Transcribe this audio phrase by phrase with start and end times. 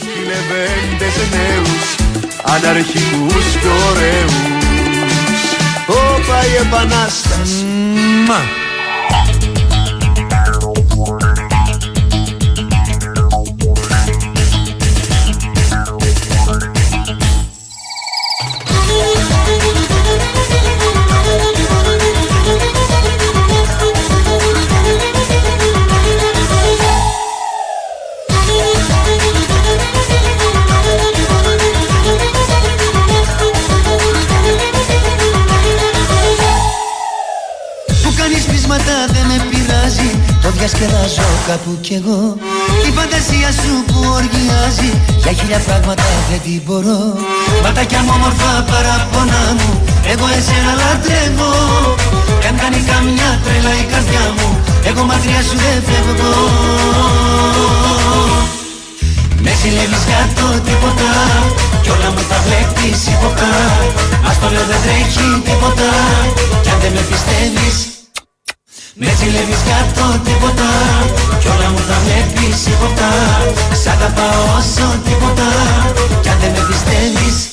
[0.00, 1.86] Κυλεβέντες νέους
[2.42, 4.34] Αναρχικούς και ωραίους.
[5.86, 7.64] Όπα η επανάσταση
[40.60, 42.20] διασκεδάζω κάπου κι εγώ.
[42.88, 44.90] Η φαντασία σου που οργιάζει
[45.22, 47.02] Για χίλια πράγματα δεν την μπορώ.
[47.62, 49.70] Μα τα κι αν όμορφα παραπονά μου
[50.12, 51.52] Εγώ εσένα λατρεύω.
[52.40, 54.48] Κι αν κάνει καμιά τρέλα η καρδιά μου
[54.88, 56.32] Εγώ μακριά σου δεν φεύγω.
[59.44, 61.10] Με συλλεύεις για το τίποτα
[61.82, 63.52] Κι όλα μου τα βλέπεις ύποπτα.
[64.28, 65.88] Ας το λέω δεν τρέχει τίποτα
[66.62, 67.76] Κι αν δεν με πιστεύεις
[68.94, 70.70] με ζηλεύεις για το τίποτα
[71.40, 73.12] Κι όλα μου τα βλέπεις υποπτά
[73.82, 75.48] Σ' αγαπάω όσο τίποτα
[76.22, 77.48] Κι αν δεν με πιστεύεις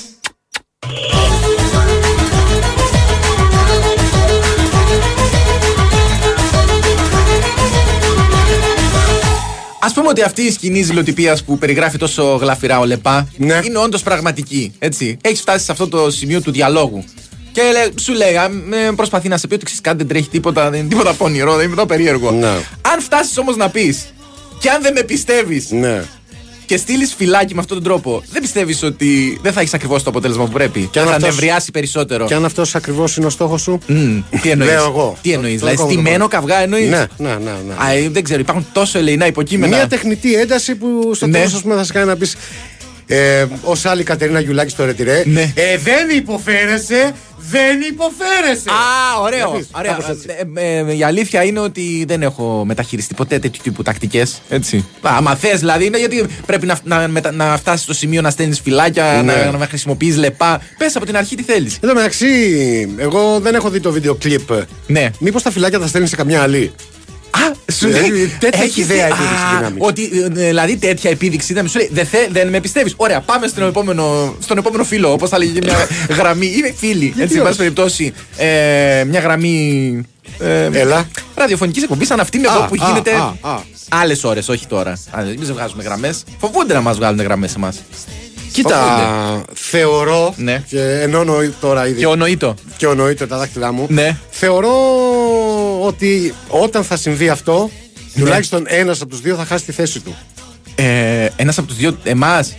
[9.79, 13.59] Α πούμε ότι αυτή η σκηνή ζηλοτυπίας που περιγράφει τόσο γλαφυρά ο Λεπά Ναι.
[13.63, 14.71] είναι όντως πραγματική.
[14.79, 15.17] Έτσι.
[15.21, 17.03] Έχεις φτάσει σε αυτό το σημείο του διαλόγου.
[17.57, 18.43] Και λέ- σου λέει, α,
[18.87, 21.51] ε, προσπαθεί να σε πει ότι ξέρεις κάτι δεν τρέχει τίποτα, δεν είναι τίποτα πονηρό,
[21.51, 22.31] δεν είναι τίποτα περίεργο.
[22.31, 22.47] Ναι.
[22.81, 24.05] Αν φτάσεις όμως να πεις,
[24.59, 26.03] και αν δεν με πιστεύεις Ναι.
[26.65, 30.09] και στείλεις φυλάκι με αυτόν τον τρόπο, δεν πιστεύεις ότι δεν θα έχεις ακριβώς το
[30.09, 30.87] αποτέλεσμα που πρέπει.
[30.91, 32.25] Και αν θα αυτός- νευριάσει περισσότερο.
[32.25, 35.17] Και αν αυτός ακριβώς είναι ο στόχος σου; Μμ, τι εννοείς; Λέω εγώ.
[35.21, 37.51] Τι εννοείς, Το δηλαδή δικό μου στημένο το καυγά εννοείς; Ναι, ναι, ναι.
[37.67, 37.73] ναι.
[37.85, 39.75] Α, ε, δεν ξέρω, υπάρχουν τόσο ελεηνά υποκείμενα.
[39.75, 41.37] Μια τεχνητή ένταση που στο Ναι.
[41.37, 42.35] τέλος, ας πούμε, θα σε κάνει να πεις.
[43.07, 45.23] Ε, Ω άλλη Κατερίνα Γιουλάκης στο ρετυρέ.
[45.25, 45.41] Ναι.
[45.55, 48.69] Ε, δεν υποφέρεσαι, δεν υποφέρεσαι.
[48.69, 49.49] Α, ωραίο.
[49.49, 49.91] Βλέπεις, ωραίο.
[49.91, 50.27] κάπως έτσι.
[50.55, 54.41] Ε, ε, η αλήθεια είναι ότι δεν έχω μεταχειριστεί ποτέ τέτοιου τύπου τακτικές.
[54.49, 54.85] Έτσι.
[55.01, 58.59] Άμα θες δηλαδή, είναι γιατί πρέπει να, να, μετα- να φτάσεις στο σημείο να στέλνεις
[58.59, 59.33] φυλάκια, Ναι.
[59.33, 60.61] να, να χρησιμοποιείς λεπά.
[60.77, 61.77] Πες από την αρχή τι θέλεις.
[61.81, 62.27] Εν τω μεταξύ,
[62.97, 64.49] εγώ δεν έχω δει το βίντεο κλιπ.
[64.87, 65.09] Ναι.
[65.19, 66.71] Μήπως τα φυλάκια τα στέλνεις σε καμιά άλλη;
[67.45, 68.35] Α, σου Δηλαδή, λέει.
[68.39, 69.81] τέτοια έχεις ιδέα δει- επίδειξη Α, δύναμης.
[69.85, 71.67] Ότι ε, δηλαδή τέτοια επίδειξη ήταν.
[71.67, 72.93] Σου λέει δεν, θε, δεν με πιστεύεις.
[72.97, 75.11] Ωραία, πάμε στον επόμενο, στον επόμενο φίλο.
[75.11, 76.45] Όπως θα λέγει μια γραμμή.
[76.57, 77.05] Είμαι φίλη.
[77.17, 77.39] Έτσι, εν όχι.
[77.41, 78.13] πάση περιπτώσει.
[78.37, 80.01] Ε, μια γραμμή.
[80.39, 81.07] Ε, Έλα.
[81.35, 83.11] Ραδιοφωνικής εκπομπής σαν αυτήν εδώ Α, που α, γίνεται.
[83.13, 83.59] α, α.
[83.89, 84.93] Άλλες ώρες, όχι τώρα.
[85.19, 86.23] Εμεί δεν βγάζουμε γραμμές.
[86.39, 87.77] Φοβούνται να μας βγάλουν γραμμές εμάς.
[88.51, 88.81] Κοίτα,
[89.53, 90.33] θεωρώ.
[90.37, 90.63] Ναι.
[90.69, 91.99] Και ενώνω τώρα ήδη.
[91.99, 92.53] Και ο Νοήτο.
[92.77, 93.85] και ονοείται τα δάχτυλά μου.
[93.89, 94.17] Ναι.
[94.29, 94.69] Θεωρώ
[95.85, 97.69] ότι όταν θα συμβεί αυτό,
[98.13, 98.23] Ναι.
[98.23, 100.15] τουλάχιστον ένας από τους δύο θα χάσει τη θέση του.
[100.75, 101.97] Ε, ένας από τους δύο.
[102.03, 102.55] Εμάς.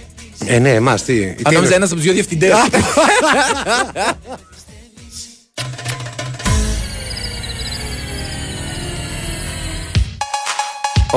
[0.47, 1.15] Ε, ναι, εμάς τι.
[1.35, 2.53] τι Αν νόμιζα είναι; ένας από τους δύο διευθυντές.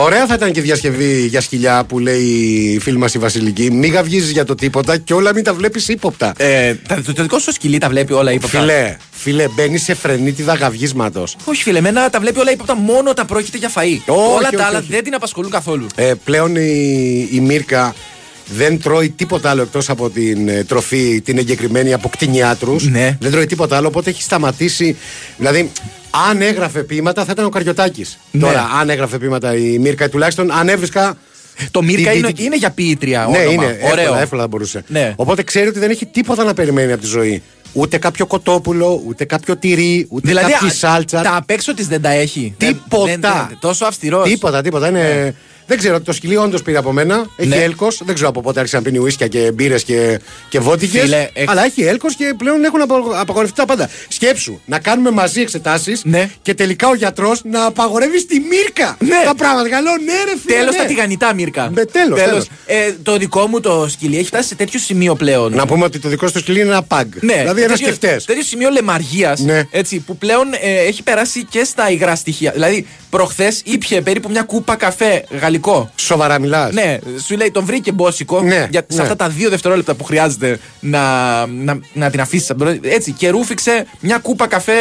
[0.03, 2.21] Ωραία θα ήταν και η διασκευή για σκυλιά που λέει
[2.73, 3.71] η φίλη μας η Βασιλική.
[3.71, 6.33] Μη γαυγίζεις για το τίποτα και όλα μην τα βλέπεις ύποπτα.
[6.37, 9.93] Ε, τα- το, το δικό σου σκυλί τα βλέπει όλα ύποπτα; Φιλέ, φιλέ, μπαίνει σε
[9.93, 11.23] φρενίτιδα γαυγίσματο.
[11.45, 13.81] Όχι, φίλε, εμένα τα βλέπει όλα ύποπτα μόνο όταν πρόκειται για φαΐ.
[13.83, 14.87] Όχι, όλα όχι, τα άλλα όχι.
[14.91, 15.87] δεν την απασχολούν καθόλου.
[15.95, 17.95] Ε, πλέον η, η Μύρκα
[18.45, 22.75] δεν τρώει τίποτα άλλο εκτός από την ε, τροφή την εγκεκριμένη από κτηνιάτρου.
[22.79, 23.17] Ναι.
[23.19, 24.95] Δεν τρώει τίποτα άλλο, οπότε έχει σταματήσει.
[25.37, 25.71] Δηλαδή,
[26.29, 28.17] αν έγραφε ποίηματα θα ήταν ο Καριωτάκης.
[28.31, 28.41] Ναι.
[28.41, 31.17] Τώρα, αν έγραφε ποίηματα η Μύρκα, τουλάχιστον αν έβρισκα.
[31.71, 33.27] Το Μύρκα τη- είναι, τη- είναι για ποιήτρια.
[33.31, 33.51] Ναι, όνομα.
[33.53, 33.77] είναι.
[33.91, 34.01] Ωραίο.
[34.03, 34.83] Εύκολα, εύκολα θα μπορούσε.
[34.87, 35.13] Ναι.
[35.15, 37.41] Οπότε ξέρει ότι δεν έχει τίποτα να περιμένει από τη ζωή.
[37.73, 41.21] Ούτε κάποιο κοτόπουλο, ούτε κάποιο τυρί, ούτε Δηλαδή, κάποια α, σάλτσα.
[41.21, 42.53] τα απ' έξω της δεν τα έχει.
[42.57, 43.05] Τίποτα.
[43.05, 44.29] Δεν- δεν- δεν- τόσο αυστηρός.
[44.29, 44.87] Τίποτα, τίποτα.
[44.87, 45.35] Είναι...
[45.71, 47.25] Δεν ξέρω, το σκυλί όντως πήρε από μένα.
[47.35, 47.55] Έχει Ναι.
[47.55, 48.01] έλκος.
[48.05, 51.01] Δεν ξέρω από πότε άρχισε να πίνει ουίσκια και μπύρες και, και βότικες.
[51.01, 53.89] Φίλε, έχ- Αλλά έχει έλκος και πλέον έχουν απο- απαγορευτεί τα πάντα.
[54.07, 56.29] Σκέψου να κάνουμε μαζί εξετάσεις Ναι.
[56.41, 58.97] και τελικά ο γιατρός να απαγορεύει τη μύρκα.
[58.99, 59.21] Ναι.
[59.25, 59.69] Τα πράγματα.
[59.69, 60.55] Καλό, ναι, ρε φίλε.
[60.57, 60.77] Τέλος ναι.
[60.81, 61.69] τα τηγανιτά, Μύρκα.
[61.73, 62.47] Με τέλος, τέλος.
[62.65, 65.53] Ε, το δικό μου το σκυλί έχει φτάσει σε τέτοιο σημείο πλέον.
[65.55, 67.07] Να πούμε ότι το δικό σου σκυλί είναι ένα παγκ.
[67.21, 68.25] Ναι, δηλαδή ένα τέτοιο- σκεφτές.
[68.25, 69.39] Τέτοιο σημείο λεμαργίας.
[69.39, 69.63] Ναι.
[69.71, 72.51] Έτσι, που πλέον ε, έχει περάσει και στα υγρά στοιχεία.
[72.51, 75.91] Δηλαδή, προχθές ήπια περίπου μια κούπα καφέ γαλλικό.
[75.95, 76.73] Σοβαρά μιλάς.
[76.73, 79.01] Ναι, σου λέει τον βρήκε μπόσικο Ναι, για, σε ναι.
[79.01, 81.01] αυτά τα δύο δευτερόλεπτα που χρειάζεται να,
[81.45, 82.51] να, να την αφήσεις.
[82.81, 84.73] Έτσι, και ρούφηξε μια κούπα καφέ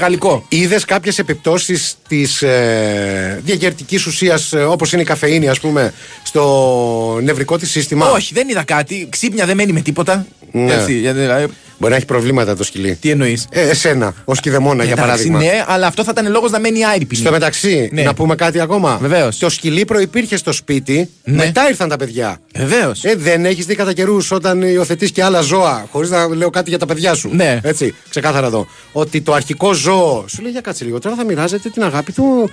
[0.00, 0.44] γαλλικό.
[0.48, 5.92] Είδες κάποιες επιπτώσεις της ε, διακαιρτική ουσίας όπως είναι η καφεΐνη, ας πούμε,
[6.22, 9.08] στο νευρικό της σύστημα; Όχι, δεν είδα κάτι.
[9.10, 10.26] Ξύπνια δεν μένει με τίποτα.
[10.52, 10.74] Ναι.
[10.74, 11.46] Έτσι, γιατί, δηλαδή,
[11.78, 12.94] Μπορεί να έχει προβλήματα το σκυλί.
[13.00, 15.38] τι εννοείς; Ε, εσένα, ως κηδεμόνα για παράδειγμα.
[15.38, 18.02] Ναι, αλλά αυτό θα ήταν λόγος να μένει άειρη Στο μεταξύ, Ναι.
[18.02, 18.98] να πούμε κάτι ακόμα.
[19.00, 19.38] Βεβαίως.
[19.38, 21.36] Το σκυλί προπήρχε στο σπίτι, Ναι.
[21.44, 22.40] μετά ήρθαν τα παιδιά.
[22.54, 23.04] Βεβαίως.
[23.04, 26.68] Ε, δεν έχεις δει κατά καιρούς όταν υιοθετείς και άλλα ζώα, χωρίς να λέω κάτι
[26.70, 27.30] για τα παιδιά σου.
[27.32, 27.60] Ναι.
[27.62, 28.66] Έτσι, ξεκάθαρα εδώ.
[28.92, 30.98] Ότι το αρχικό ζώο σου λέει για κάτσε λίγο.
[30.98, 32.50] Τώρα θα μοιράζεται την αγάπη του.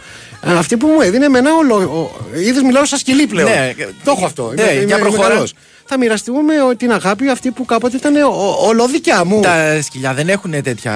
[0.48, 2.12] ε, Αυτή που μου έδινε εμένα όλο.
[2.48, 3.50] Είδες, μιλάω σαν σκυλί πλέον.
[3.50, 3.74] Ναι.
[4.04, 4.51] Το έχω αυτό.
[4.56, 5.27] Ναι, Είμαι- για είμαι- είμαι προχώρα.
[5.27, 5.54] καλός.
[5.88, 9.40] Θα μοιραστούμε ο- την αγάπη αυτή που κάποτε ήταν ο- ο- όλο δικιά μου.
[9.42, 10.94] Τα σκυλιά δεν έχουν τέτοια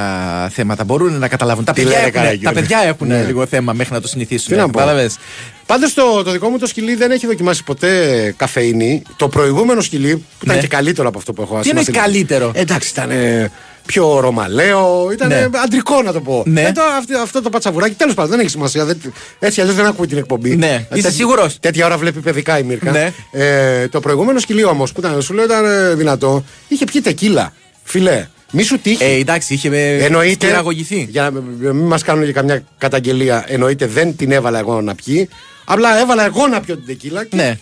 [0.54, 0.84] θέματα.
[0.84, 1.64] Μπορούν να καταλάβουν.
[1.66, 3.24] Τα Τι παιδιά λέει, έχουν, καλά, τα παιδιά έχουν Ναι.
[3.24, 4.48] λίγο θέμα μέχρι να το συνηθίσουν.
[4.48, 4.78] Τι να πω.
[4.80, 5.18] Κατάλαβες;
[5.66, 9.02] Πάντως το, το δικό μου το σκυλί δεν έχει δοκιμάσει ποτέ καφεΐνη.
[9.16, 10.62] Το προηγούμενο σκυλί, που ήταν Ναι.
[10.62, 13.52] και καλύτερο από αυτό που έχω Τι εννοείς ασυμβαστεί- καλύτερο; Εντάξει, ήταν ε,
[13.92, 15.48] πιο ρωμαλαίο, ήταν Ναι.
[15.64, 16.44] αντρικό να το πω.
[16.46, 16.62] Ναι.
[16.62, 18.86] Ε, το- αυτό, αυτό το πατσαβουράκι, τέλος πάντων, δεν έχει σημασία.
[18.86, 19.02] Δεν,
[19.40, 20.56] έτσι αλλιώς δεν ακούει την εκπομπή.
[20.56, 20.66] Ναι.
[20.68, 22.92] Ε, Είσαι τέτοια- σίγουρος; Τέτοια ώρα βλέπει παιδικά η Μίρκα.
[22.92, 23.14] Ναι.
[23.32, 27.54] Ε, το προηγούμενο σκυλί όμως που ήταν, σου λέω ήταν ε, δυνατό, είχε πιει τεκίλα.
[27.84, 29.04] Φιλέ, μη σου τύχει.
[29.04, 30.46] Ε, εντάξει, είχε ε, Εννοείται.
[30.46, 31.08] σκυραγωγηθεί.
[31.10, 31.40] Για να
[31.74, 35.30] μην μας κάνουν και καμιά καταγγελία, εννοείται δεν την έβαλα εγώ να πιει.
[35.66, 37.24] Απλά έβαλα εγώ να πιω την τεκίλα.
[37.24, 37.58] Και Ναι.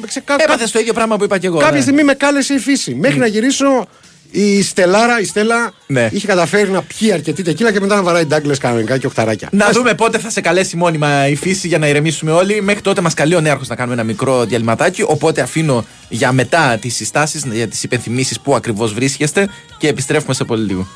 [0.00, 1.58] με- ξεκα- Έπαθες το ίδιο πράγμα που είπα και εγώ.
[1.58, 1.80] Κάποια ναι.
[1.80, 2.94] στιγμή με κάλεσε η φύση.
[2.94, 3.86] Μέχρι να γυρίσω,
[4.30, 6.08] η Στελάρα, η Στέλλα, Ναι.
[6.12, 9.48] είχε καταφέρει να πιει αρκετή τεκίλα και μετά να βαράει ντάγκλε κανονικά και οχταράκια.
[9.52, 12.62] Να δούμε πότε θα σε καλέσει μόνιμα η φύση για να ηρεμήσουμε όλοι.
[12.62, 15.02] Μέχρι τότε μας καλεί ο Νέαρχος να κάνουμε ένα μικρό διαλυματάκι.
[15.06, 19.48] Οπότε αφήνω για μετά τις συστάσεις, για τις υπενθυμίσεις που ακριβώς βρίσκεστε
[19.78, 20.86] και επιστρέφουμε σε πολύ λίγο.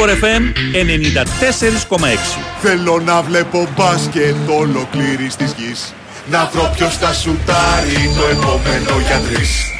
[0.00, 0.42] Η Winsport FM
[1.96, 2.38] 94,6.
[2.60, 5.94] Θέλω να βλέπω μπάσκετ ολοκλήρης της γης
[6.30, 9.79] Να βρω ποιος θα σουτάρει το επόμενο για τρεις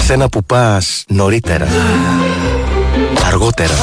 [0.00, 1.68] Για σένα που πας νωρίτερα,
[3.26, 3.74] αργότερα,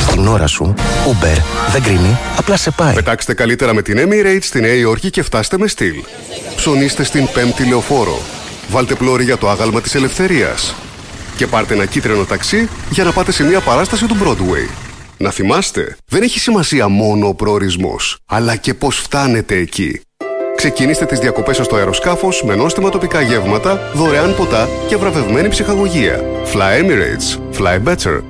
[0.00, 0.74] στην ώρα σου,
[1.06, 1.40] Uber
[1.72, 2.94] δεν κρίνει, απλά σε πάει.
[2.94, 5.94] Πετάξτε καλύτερα με την Emirates στη Νέα Υόρκη και φτάστε με στυλ.
[6.56, 8.20] Ψωνίστε στην πέμπτη λεωφόρο.
[8.70, 10.74] Βάλτε πλώρη για το άγαλμα της ελευθερίας.
[11.36, 14.70] Και πάρτε ένα κίτρινο ταξί για να πάτε σε μια παράσταση του Broadway.
[15.16, 20.00] Να θυμάστε, δεν έχει σημασία μόνο ο προορισμός, αλλά και πώς φτάνετε εκεί.
[20.56, 26.20] Ξεκινήστε τις διακοπές σας στο αεροσκάφος με νόστιμα τοπικά γεύματα, δωρεάν ποτά και βραβευμένη ψυχαγωγία.
[26.52, 27.58] Fly Emirates.
[27.60, 28.20] Fly better.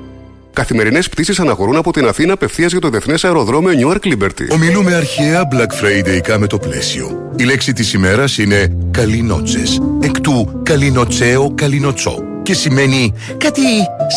[0.53, 4.47] Καθημερινές πτήσεις αναχωρούν από την Αθήνα απευθείας για το Διεθνές Αεροδρόμιο Newark Liberty.
[4.51, 7.31] Ομιλούμε αρχαία Black Friday με το πλαίσιο.
[7.35, 13.61] Η λέξη της ημέρας είναι «καλινότσες», εκ του «καλινοτσέο καλινοτσό» και σημαίνει κάτι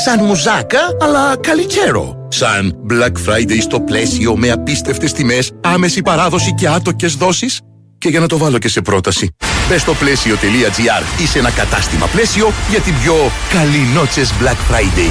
[0.05, 2.27] σαν μουζάκα, αλλά καλικέρο.
[2.29, 7.61] Σαν Black Friday στο πλαίσιο με απίστευτες τιμές, άμεση παράδοση και άτοκες δόσεις.
[7.99, 9.37] Και για να το βάλω και σε πρόταση,
[9.69, 13.15] μπες στο πλαίσιο.gr ή σε ένα κατάστημα πλαίσιο για την πιο
[13.53, 15.11] καλινότσες Black Friday.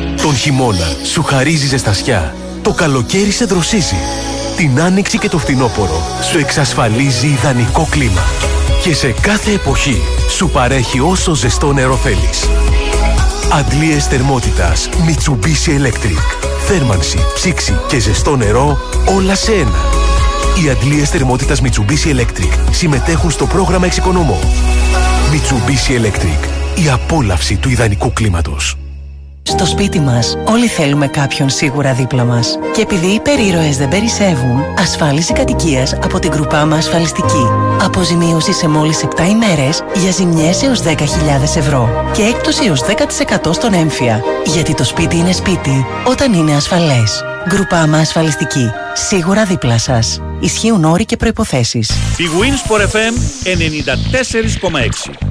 [0.31, 2.35] Τον χειμώνα σου χαρίζει ζεστασιά.
[2.61, 3.95] Το καλοκαίρι σε δροσίζει.
[4.55, 8.21] Την άνοιξη και το φθινόπωρο σου εξασφαλίζει ιδανικό κλίμα.
[8.83, 12.49] Και σε κάθε εποχή σου παρέχει όσο ζεστό νερό θέλεις.
[13.53, 16.21] Αντλίες θερμότητας Mitsubishi Electric.
[16.67, 18.77] Θέρμανση, ψήξη και ζεστό νερό
[19.17, 19.79] όλα σε ένα.
[20.63, 24.39] Οι αντλίες θερμότητας Mitsubishi Electric συμμετέχουν στο πρόγραμμα Εξοικονομώ.
[25.31, 26.47] Mitsubishi Electric.
[26.83, 28.75] Η απόλαυση του ιδανικού κλίματος.
[29.43, 32.59] Στο σπίτι μας όλοι θέλουμε κάποιον σίγουρα δίπλα μας.
[32.73, 37.47] Και επειδή οι περίρωες δεν περισσεύουν, ασφάλιση κατοικίας από την Γκρουπάμα Ασφαλιστική.
[37.81, 42.09] Αποζημίωση σε μόλις 7 ημέρες για ζημιές έως 10.000 ευρώ.
[42.13, 44.23] Και έκπτωση έως 10% στον έμφυα.
[44.45, 47.23] Γιατί το σπίτι είναι σπίτι όταν είναι ασφαλές.
[47.47, 48.69] Γκρουπάμα Ασφαλιστική.
[48.93, 50.21] Σίγουρα δίπλα σας.
[50.39, 51.89] Ισχύουν όροι και προϋποθέσεις.
[52.17, 55.30] Η Winsport FM 94,6.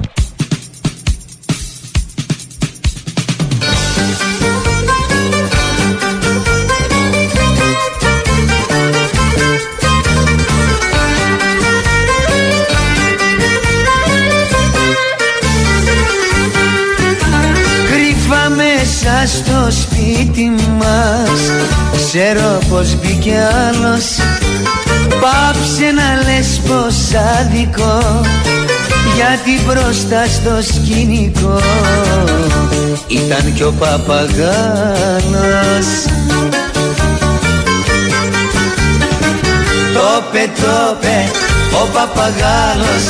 [20.31, 21.39] Σπίτι μας.
[22.07, 23.35] Ξέρω πως μπήκε
[23.67, 24.05] άλλος.
[25.21, 26.95] Πάψε να λες πως
[27.39, 28.21] άδικο.
[29.15, 31.59] Γιατί μπροστά στο σκηνικό
[33.07, 34.17] Ήταν κι ο παπαγάλος
[39.93, 41.29] Το πε, το πε,
[41.81, 43.05] ο παπαγάλος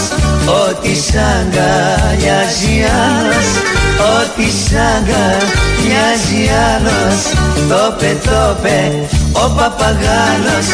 [0.67, 7.21] Ότι σ' αγκαλιάζει άλλος Ότι σ' αγκαλιάζει άλλος
[7.69, 8.91] Το πε, το πε,
[9.33, 10.65] ο παπαγάλος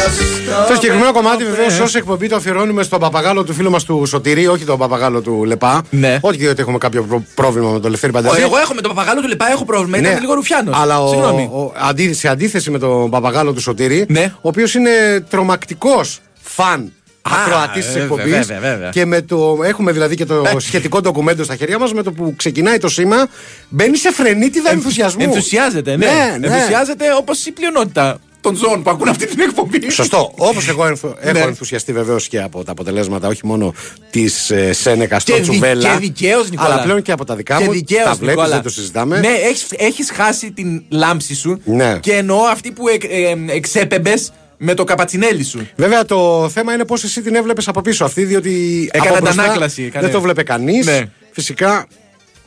[0.68, 4.46] Το συγκεκριμένο κομμάτι βεβαίως ως εκπομπή το αφιερώνουμε στον παπαγάλο του φίλου μας του Σωτηρή,
[4.46, 5.82] όχι τον παπαγάλο του Λεπά.
[5.90, 6.18] Ναι.
[6.20, 8.40] Όχι γιατί έχουμε κάποιο προ- πρόβλημα με τον Λευτέρη Πανταζή.
[8.40, 9.98] Εγώ έχω με τον παπαγάλο του Λεπά, έχω πρόβλημα.
[9.98, 10.76] Ήταν Ναι, λίγο ρουφιάνος.
[10.78, 11.42] Αλλά ο, Συγγνώμη.
[11.42, 14.32] ο- αντί- σε αντίθεση με τον παπαγάλο του Σωτήρη, Ναι.
[14.36, 14.90] ο οποίος είναι
[15.30, 16.92] τρομακτικός φαν
[17.42, 18.46] ακροατής της βέβαια, εκπομπής.
[18.46, 18.90] βέβαια, βέβαια.
[18.90, 21.92] Και με το, έχουμε δηλαδή και το σχετικό ντοκουμέντο στα χέρια μας.
[21.92, 23.28] Με το που ξεκινάει το σήμα,
[23.68, 25.22] μπαίνει σε φρενίτιδα ενθουσιασμού.
[25.24, 26.06] Ενθουσιάζεται, ναι.
[26.06, 26.54] Ναι, ναι.
[26.54, 29.90] Ενθουσιάζεται όπως η πλειονότητα των ζώων που ακούν αυτή την εκπομπή.
[29.90, 30.32] Σωστό.
[30.36, 31.44] Όπως εγώ ενθου- έχω Ναι.
[31.44, 33.74] ενθουσιαστεί βεβαίως και από τα αποτελέσματα, όχι μόνο
[34.10, 35.90] της ε, Σένεκα στο Και, δι- Τσουβέλα.
[35.92, 36.72] και δικαίως, Νικόλα.
[36.74, 37.72] Αλλά πλέον και από τα δικά Και μου.
[37.72, 38.48] δικαίως, τα βλέπεις, Νικόλα.
[38.54, 39.18] δεν το συζητάμε.
[39.20, 41.60] Ναι, έχεις, έχεις χάσει την λάμψη σου.
[41.64, 41.98] Ναι.
[42.00, 45.68] Και εννοώ αυτή που εκ, ε, εξέπεμπες με το καπατσινέλι σου.
[45.76, 48.88] Βέβαια το θέμα είναι πώς εσύ την έβλεπες από πίσω αυτή, διότι.
[48.92, 50.04] Έκανε από μπροστά αντανάκλαση, έκανε.
[50.04, 50.86] Δεν το βλέπε κανείς.
[50.86, 51.02] Ναι.
[51.30, 51.86] Φυσικά,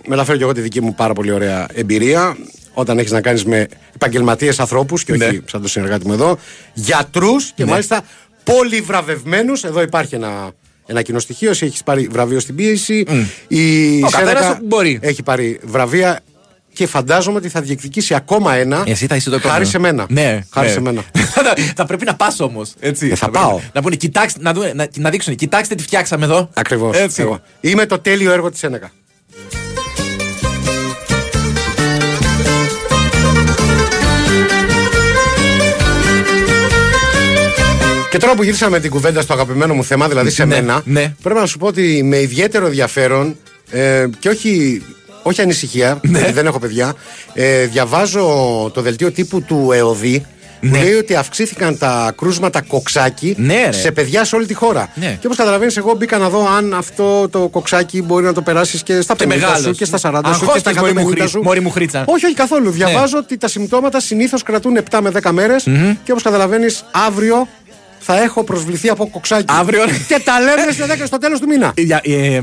[0.07, 2.37] μεταφέρω και εγώ τη δική μου πάρα πολύ ωραία εμπειρία.
[2.73, 5.39] Όταν έχεις να κάνεις με επαγγελματίες ανθρώπους και όχι Ναι.
[5.45, 6.37] σαν το συνεργάτη μου εδώ,
[6.73, 7.71] γιατρούς και Ναι.
[7.71, 8.01] μάλιστα
[8.43, 9.63] πολυβραβευμένους.
[9.63, 10.51] Εδώ υπάρχει ένα,
[10.85, 11.49] ένα κοινό στοιχείο.
[11.49, 13.05] Εσύ έχεις πάρει βραβείο στην πίεση.
[13.47, 14.99] Η Ο καθένας Σένεκα όπου μπορεί.
[15.01, 16.19] έχει πάρει βραβεία
[16.73, 18.83] και φαντάζομαι ότι θα διεκδικήσει ακόμα ένα.
[18.85, 19.57] Εσύ θα είσαι το επόμενο.
[19.57, 20.05] Χάρη σε μένα.
[20.09, 20.39] Ναι.
[20.53, 20.73] Χάρη ναι.
[20.73, 21.03] σε μένα.
[21.13, 22.73] θα, θα πρέπει να πας όμως.
[22.79, 23.55] Ε, θα πρέπει πάω.
[23.55, 26.49] Να, να πούνε, κοιτάξτε, να, δούμε, να, να δείξουν, κοιτάξτε τι φτιάξαμε εδώ.
[26.53, 26.97] Ακριβώς.
[26.97, 27.39] Έτσι.
[27.61, 28.91] Είμαι το τέλειο έργο της Σένεκα.
[38.11, 41.13] Και τώρα που γύρισαμε την κουβέντα στο αγαπημένο μου θέμα, δηλαδή σε Ναι, μένα, ναι.
[41.21, 43.35] πρέπει να σου πω ότι με ιδιαίτερο ενδιαφέρον
[43.69, 44.81] ε, και όχι,
[45.21, 46.17] όχι ανησυχία, Ναι.
[46.17, 46.93] γιατί δεν έχω παιδιά,
[47.33, 48.25] ε, διαβάζω
[48.73, 50.25] το δελτίο τύπου του ΕΟΔΗ
[50.59, 50.79] που Ναι.
[50.79, 53.71] λέει ότι αυξήθηκαν τα κρούσματα κοξάκι Ναι, ρε.
[53.71, 54.89] σε παιδιά σε όλη τη χώρα.
[54.95, 55.17] Ναι.
[55.19, 58.83] Και όπως καταλαβαίνεις, εγώ μπήκα να δω αν αυτό το κοξάκι μπορεί να το περάσεις
[58.83, 59.77] και στα 50 Και σου μεγάλος.
[59.77, 61.41] και στα 40 σου και στα Αγχώστηκες, μωρή μου 150 χρή- σου.
[61.43, 62.03] μωρή μου χρήτσα.
[62.07, 62.71] Όχι, όχι καθόλου.
[62.71, 65.63] Διαβάζω ότι τα συμπτώματα συνήθως κρατούν 7 με 10 μέρες
[66.03, 67.47] και όπως καταλαβαίνεις, αύριο
[68.03, 69.45] θα έχω προσβληθεί από κοξάκι.
[69.47, 69.83] Αύριο.
[70.07, 71.71] Και τα λέμε στο 10 στο τέλος του μήνα.
[71.75, 72.41] Ε, για- ε,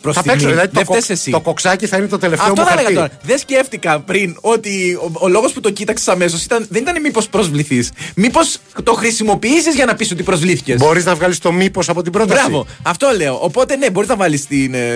[0.00, 1.30] προς Θα στιγμή, παίξω, δηλαδή το, δεν κο- φταίς εσύ.
[1.30, 3.10] το κοξάκι θα είναι το τελευταίο Αυτό μου θα έλεγα χαρτί.
[3.14, 3.20] τώρα.
[3.26, 7.90] Δεν σκέφτηκα πριν ότι ο, ο λόγος που το κοίταξες αμέσως δεν ήταν μήπως προσβληθείς.
[8.14, 10.76] Μήπως το χρησιμοποιήσεις για να πεις ότι προσβλήθηκες.
[10.80, 12.40] Μπορείς να βγάλεις το μήπως από την πρόταση.
[12.40, 13.38] Μπράβο, αυτό λέω.
[13.42, 14.40] Οπότε ναι, μπορείς να βάλεις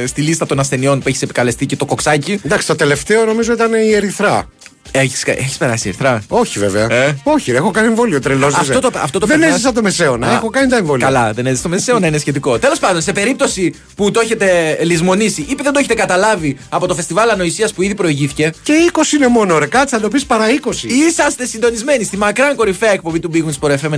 [0.07, 2.41] στη λίστα των ασθενειών που έχεις επικαλεστεί και το κοξάκι.
[2.45, 4.49] Εντάξει, το τελευταίο νομίζω ήταν η ερυθρά.
[4.93, 6.87] Έχεις έχεις περάσει ερθρά; Όχι βέβαια.
[6.91, 8.55] Ε; Όχι, ρε, έχω κάνει εμβόλιο τρελός.
[8.55, 9.55] Αυτό το, αυτό το Δεν περνάς.
[9.55, 10.27] έζησα το μεσαίωνα.
[10.27, 11.07] Α, Έχω κάνει τα εμβόλια.
[11.07, 12.59] Καλά, δεν έζησε το μεσαίωνα, είναι σχετικό.
[12.59, 16.87] Τέλος πάντων, σε περίπτωση που το έχετε λησμονήσει ή που δεν το έχετε καταλάβει από
[16.87, 19.67] το φεστιβάλ ανοησίας που ήδη προηγήθηκε, Και 20 είναι μόνο, ρε.
[19.67, 20.73] Κάτσε να το πεις παρά 20.
[21.09, 23.93] Είσαστε συντονισμένοι στη μακράν κορυφαία εκπομπή του Big Wings Sport FM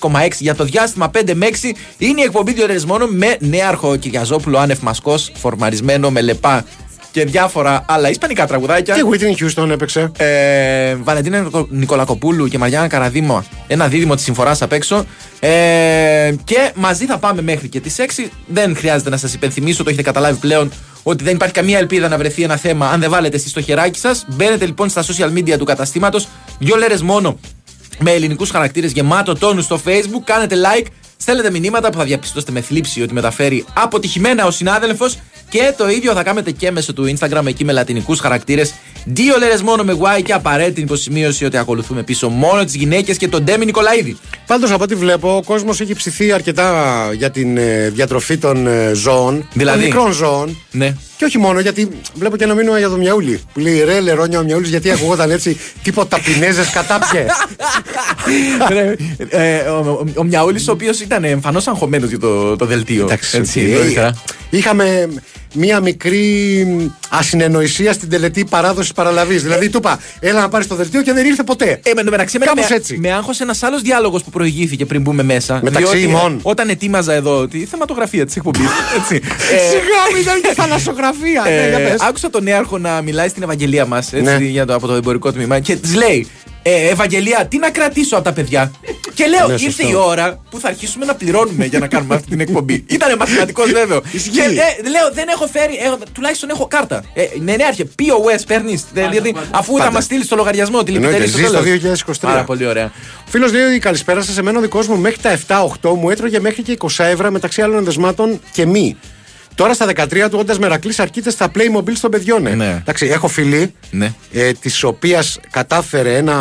[0.00, 1.54] 94,6 για το διάστημα 5 με 6.
[1.98, 6.64] Είναι η εκπομπή δύο μόνο με νέαρχο Κυριαζόπουλο άνευ μασκός, φορμαρισμένο με λεπά
[7.14, 8.94] και διάφορα άλλα ισπανικά τραγουδάκια.
[8.94, 10.10] Και Whitney Houston έπαιξε.
[10.16, 13.44] Ε, Βαλεντίνα Νικο- Νικολακοπούλου και Μαριάννα Καραδίμο.
[13.66, 15.04] Ένα δίδυμο της συμφοράς απ' έξω.
[15.40, 18.30] Ε, και μαζί θα πάμε μέχρι και τις 6.
[18.46, 22.16] Δεν χρειάζεται να σας υπενθυμίσω, το έχετε καταλάβει πλέον, ότι δεν υπάρχει καμία ελπίδα να
[22.18, 24.24] βρεθεί ένα θέμα αν δεν βάλετε εσείς το χεράκι σας.
[24.28, 26.28] Μπαίνετε λοιπόν στα social media του καταστήματος.
[26.58, 27.38] Δύο λέρες μόνο
[27.98, 30.22] με ελληνικούς χαρακτήρες γεμάτο τόνους στο facebook.
[30.24, 35.18] Κάνετε like, στέλνετε μηνύματα που θα διαπιστώσετε με θλίψη ότι μεταφέρει αποτυχημένα ο συνάδελφος.
[35.54, 38.74] Και το ίδιο θα κάνετε και μέσω του Instagram εκεί με λατινικούς χαρακτήρες.
[39.04, 43.28] Δύο λέρες μόνο με Y και απαραίτητη υποσημείωση ότι ακολουθούμε πίσω μόνο τις γυναίκες και
[43.28, 44.16] τον Ντέμι Νικολαίδη.
[44.46, 48.92] Πάντως από ό,τι βλέπω, ο κόσμος έχει ψηθεί αρκετά για την ε, διατροφή των ε,
[48.94, 49.48] ζώων.
[49.52, 50.58] Δηλαδή; Των μικρών ζώων.
[50.70, 50.94] Ναι.
[51.16, 53.40] Και όχι μόνο, γιατί βλέπω και ένα μήνυμα για το Μιαούλι.
[53.52, 57.26] Που λέει ρε, λερόνια ο Μιαούλης, γιατί ακουγόταν έτσι τίποτα πινέζε κατάπιε.
[58.74, 58.96] Ρε,
[59.28, 63.04] ε, ο ο, ο Μιαούλης, ο οποίος ήταν εμφανώς αγχωμένος για το, το δελτίο.
[63.04, 64.22] Εντάξει, Έτσι, ε, νωρίτερα.
[64.50, 65.08] Είχαμε
[65.54, 66.66] μία μικρή
[67.10, 69.42] ασυνεννοησία στην τελετή παράδοσης παραλαβής.
[69.42, 71.80] Δηλαδή, του είπα, έλα να πάρεις το δελτίο και δεν ήρθε ποτέ.
[71.82, 72.98] Ε, με το μεταξύ, εμένα Κάπως με, έτσι.
[72.98, 75.60] με άγχωσε ένας άλλος διάλογος που προηγήθηκε πριν μπούμε μέσα.
[75.62, 76.32] Μεταξύ διότι, ημών.
[76.36, 78.68] ε, Όταν ετοίμαζα εδώ τη θεματογραφία της εκπομπής.
[78.98, 79.14] έτσι.
[79.14, 81.42] Ε, Σιγά μου ήταν και θαλασσογραφία.
[81.44, 82.00] Ναι, για ε, πες.
[82.00, 84.36] άκουσα τον νέαρχο να μιλάει στην Ευαγγελία μας Ναι.
[84.40, 86.26] για το, από το εμπορικό τμήμα και της λέει.
[86.66, 88.72] Ε, Ευαγγελία, τι να κρατήσω από τα παιδιά;
[89.14, 89.88] Και λέω, Ναι, ήρθε σωστό.
[89.88, 92.84] η ώρα που θα αρχίσουμε να πληρώνουμε για να κάνουμε αυτή την εκπομπή.
[92.96, 94.02] Ήταν μαθηματικός βέβαιο.
[94.12, 94.30] Ισχύει.
[94.30, 97.04] και ε, λέω, δεν έχω φέρει, έχω- τουλάχιστον έχω κάρτα.
[97.14, 97.84] Ε, ναι, ναι, άρχε.
[97.98, 98.84] POS παίρνεις.
[98.92, 99.90] Δηλαδή, αφού θα Πάντα.
[99.92, 102.04] μας στείλεις το λογαριασμό, τη Εννοείται, λυπητερή στο ζεις τέλος.
[102.06, 102.28] το 2023.
[102.32, 102.92] Πάρα πολύ ωραία.
[103.26, 104.38] Ο φίλος λέει: Καλησπέρα σας.
[104.38, 105.30] Εμένα ο δικός μου μέχρι τα
[105.82, 108.96] 7-8 μου έτρωγε μέχρι και 20 ευρώ μεταξύ άλλων δεσμάτων και μη.
[109.54, 112.46] Τώρα στα 13 του, όντας μερακλή, αρκείται στα Playmobil των παιδιών.
[112.46, 112.54] ε.
[112.54, 112.68] Ναι.
[112.80, 114.12] Εντάξει, έχω φίλη, Ναι.
[114.32, 116.36] ε, της οποίας κατάφερε ένα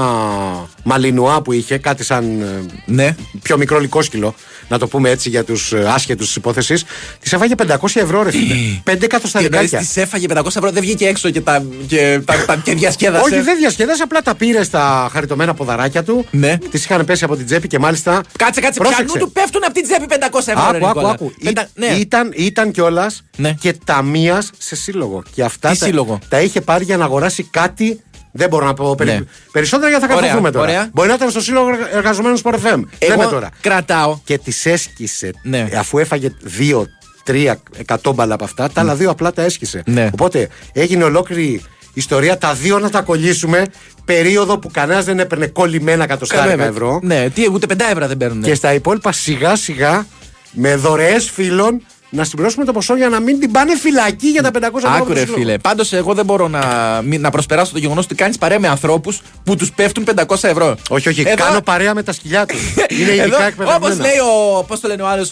[0.83, 2.45] μαλινουά που είχε, κάτι σαν ε,
[2.85, 3.15] Ναι.
[3.41, 4.35] πιο μικρό λικόσκυλο,
[4.67, 6.83] να το πούμε έτσι για τους άσχετους της υπόθεσης,
[7.19, 8.53] της έφαγε 500 ευρώ, ρε φίλε.
[8.55, 9.79] 5 Τι εννοείς, εκατοσταρικάκια.
[9.79, 13.23] της έφαγε 500 ευρώ, δεν βγήκε έξω και, τα, και, τα, τα, και διασκέδασε.
[13.23, 16.25] Όχι, δεν διασκέδασε, απλά τα πήρε στα χαριτωμένα ποδαράκια του.
[16.31, 16.57] Ναι.
[16.57, 18.21] Τη είχαν πέσει από την τσέπη και μάλιστα.
[18.37, 19.03] Κάτσε, κάτσε, Πρόσεξε.
[19.03, 20.71] πιανού του πέφτουν από την τσέπη 500 ευρώ.
[20.71, 21.09] ρε, Άκου, άκου, Νικόλα.
[21.09, 21.33] άκου.
[21.43, 21.85] Πεντα- Ή- ναι.
[21.85, 23.53] Ήταν, ήταν κιόλας Ναι.
[23.59, 25.23] και ταμείας σε σύλλογο.
[25.33, 27.99] Και αυτά Τι τα, σύλλογο; τα είχε πάρει για να αγοράσει κάτι.
[28.35, 29.19] Δεν μπορώ να πω περι- Ναι.
[29.51, 30.65] περισσότερα γιατί θα Ωραία, καθοθούμε τώρα.
[30.65, 30.89] ωραία.
[30.93, 32.81] Μπορεί να ήταν στο σύλλογο εργαζομένων Sport FM.
[32.99, 33.49] Εγώ Λέμε τώρα.
[33.61, 34.19] κρατάω.
[34.23, 35.31] Και τη έσκησε.
[35.43, 35.67] Ναι.
[35.77, 36.87] Αφού έφαγε δύο,
[37.23, 39.83] τρία εκατόμπαλα από αυτά, τα άλλα δύο απλά τα έσχισε.
[39.85, 40.09] Ναι.
[40.13, 41.61] Οπότε έγινε ολόκληρη
[41.93, 42.37] ιστορία.
[42.37, 43.65] Τα δύο να τα κολλήσουμε.
[44.05, 46.65] Περίοδο που κανένας δεν έπαιρνε κολλημένα εκατοστάρικα Βέβαια.
[46.67, 46.99] ευρώ.
[47.03, 48.41] Ναι, τι, ούτε 5 ευρώ δεν παίρνουν.
[48.43, 50.05] Και στα υπόλοιπα σιγά σιγά
[50.51, 51.81] με δωρεές φίλων
[52.15, 54.79] να συμπληρώσουμε το ποσό για να μην την πάνε φυλακή για τα 500 ευρώ.
[54.79, 55.37] που Άκουρε τους λέω.
[55.37, 55.57] φίλε.
[55.57, 56.61] Πάντως, εγώ δεν μπορώ να,
[57.05, 60.75] μην- να προσπεράσω το γεγονός ότι κάνεις παρέα με ανθρώπους που τους πέφτουν 500 ευρώ.
[60.89, 62.59] Όχι, όχι, Εδώ- κάνω παρέα με τα σκυλιά τους.
[62.99, 63.95] Είναι Εδώ, ειδικά Όπως εκπαιδευμένα.
[64.01, 64.17] λέει
[64.59, 64.63] ο.
[64.63, 65.31] Πώς το λένε ο άλλος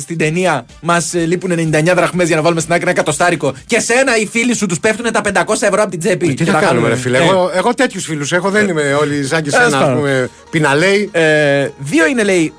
[0.00, 3.54] στην ταινία, μας λείπουν 99 δραχμές για να βάλουμε στην άκρη ένα εκατοστάρικο.
[3.66, 6.26] Και σένα οι φίλοι σου τους πέφτουν τα 500 ευρώ από την τσέπη.
[6.28, 8.94] Τι Και θα τα κάνουμε, ρε φίλε; Ε, Εγώ, εγώ τέτοιους φίλους έχω, δεν είμαι
[9.00, 9.98] όλοι σαν και Τέλος σένα, ας πάντων.
[9.98, 11.08] πούμε, πιναλέοι.
[11.12, 12.52] Ε, δύο είναι, λέει,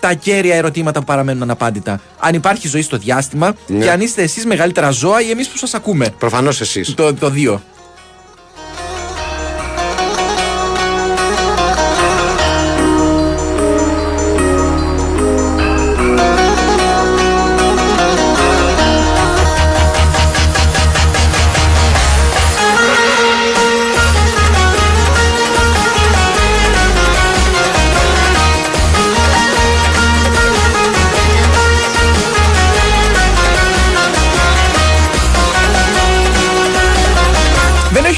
[0.00, 2.00] τα κέρια ερωτήματα που παραμένουν αναπάντητα.
[2.18, 3.84] Αν υπάρχει ζωή στο διάστημα Ναι.
[3.84, 6.08] και αν είστε εσείς μεγαλύτερα ζώα ή εμείς που σας ακούμε.
[6.18, 6.94] Προφανώς εσείς.
[6.94, 7.62] Το, το δύο.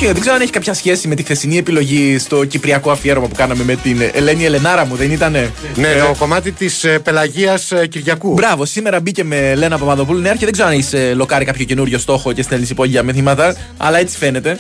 [0.01, 3.27] Δεν, έχει, δεν ξέρω αν έχει κάποια σχέση με τη χθεσινή επιλογή στο κυπριακό αφιέρωμα
[3.29, 7.73] που κάναμε με την Ελένη Ελενάρα μου, δεν ήτανε; Ναι, Ε, το κομμάτι της Πελαγίας
[7.89, 8.33] Κυριακού.
[8.33, 11.65] Μπράβο, σήμερα μπήκε με Λένα Παπαδοπούλου νέα και δεν ξέρω αν έχεις ε, λοκάρει κάποιο
[11.65, 14.59] καινούριο στόχο και στέλνεις υπόγεια μεθύματα, αλλά έτσι φαίνεται.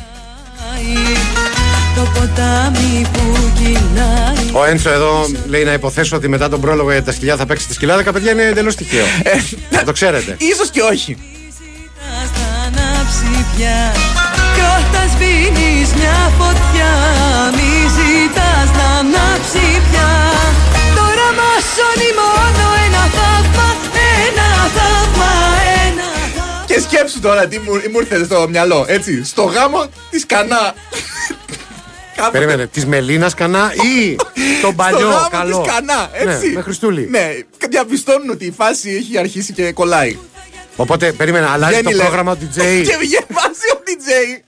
[1.95, 7.03] Το ποτάμι που γυρνάει Ο Έντσο εδώ λέει να υποθέσω ότι μετά τον πρόλογο για
[7.03, 8.13] τα σκυλιά θα παίξει τη σκυλάδικα.
[8.13, 9.05] Παιδιά είναι εντελώς τυχαίο.
[9.71, 10.37] Να το ξέρετε.
[10.39, 11.17] Ίσως και όχι.
[15.41, 16.93] Θα ανάψει πια Κι όταν σβήνεις μια φωτιά
[17.57, 20.09] Μη ζητάς να ανάψει πια
[20.97, 23.69] Τώρα μας σώνει μόνο ένα θαύμα
[24.27, 25.33] Ένα θαύμα,
[25.87, 26.09] ένα
[26.67, 29.25] Και σκέψου τώρα τι μου, μου ήρθε στο μυαλό, έτσι.
[29.25, 30.75] Στο γάμο της Κανά.
[32.17, 34.17] Κάποτε- Περίμενε, της Μελίνας κανά ή
[34.63, 35.61] τον παλιό στο γάμο καλό.
[35.61, 36.47] της Κανά, έτσι.
[36.49, 37.09] Ναι, με Χριστούλη.
[37.11, 37.31] Ναι,
[37.69, 40.19] διαπιστώνουν ότι η φάση έχει αρχίσει και κολλάει.
[40.77, 42.01] Οπότε περίμενε, αλλάζει Βγαίνει, το λέει.
[42.07, 42.57] πρόγραμμα του DJ.
[42.89, 44.41] Και βγαίνει βάζει ο DJ.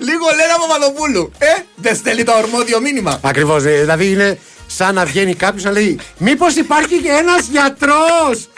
[0.00, 1.30] Λίγο Λένα Παπαδοπούλου.
[1.38, 1.46] Ε,
[1.76, 3.18] δεν στέλνει το ορμόδιο μήνυμα.
[3.22, 3.62] Ακριβώς.
[3.62, 8.48] Δηλαδή είναι σαν να βγαίνει κάποιος να λέει Μήπως υπάρχει και ένας γιατρός.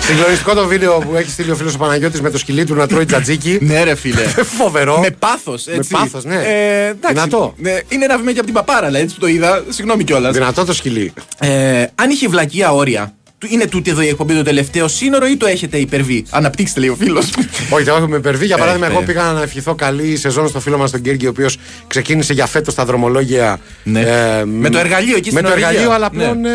[0.00, 2.86] Συγκλονιστικό το βίντεο που έχει στείλει ο φίλος ο Παναγιώτης με το σκυλί του να
[2.86, 3.58] τρώει τζατζίκι.
[3.62, 4.22] Ναι, ρε φίλε.
[4.58, 4.98] Φοβερό.
[5.00, 5.92] Με πάθος, έτσι.
[5.92, 6.34] Με πάθος, ναι.
[6.36, 7.14] Ε, εντάξει.
[7.14, 7.54] Δυνατό.
[7.56, 9.64] Ναι, είναι ένα βήμα και από την παπάρα, αλλά έτσι που το είδα.
[9.68, 10.32] Συγγνώμη κιόλας.
[10.32, 11.12] Δυνατό το σκυλί.
[11.38, 13.15] Ε, αν είχε βλακεία όρια, του-
[13.48, 16.94] είναι τούτη εδώ η εκπομπή το τελευταίο σύνορο ή το έχετε υπερβεί; Αναπτύξτε, λέει ο
[16.94, 17.22] φίλο.
[17.70, 18.46] Όχι, το έχουμε υπερβεί.
[18.46, 19.02] Για παράδειγμα, Έχετε.
[19.02, 22.46] εγώ πήγα να ευχηθώ καλή σεζόν στο φίλο μας τον Κέρκη, ο οποίος ξεκίνησε για
[22.46, 23.58] φέτος τα δρομολόγια.
[23.82, 24.04] Ναι.
[24.44, 25.68] Με το εργαλείο εκεί Με στην το Νορβηγία.
[25.68, 26.18] εργαλείο, αλλά Ναι.
[26.18, 26.50] πλέον ε,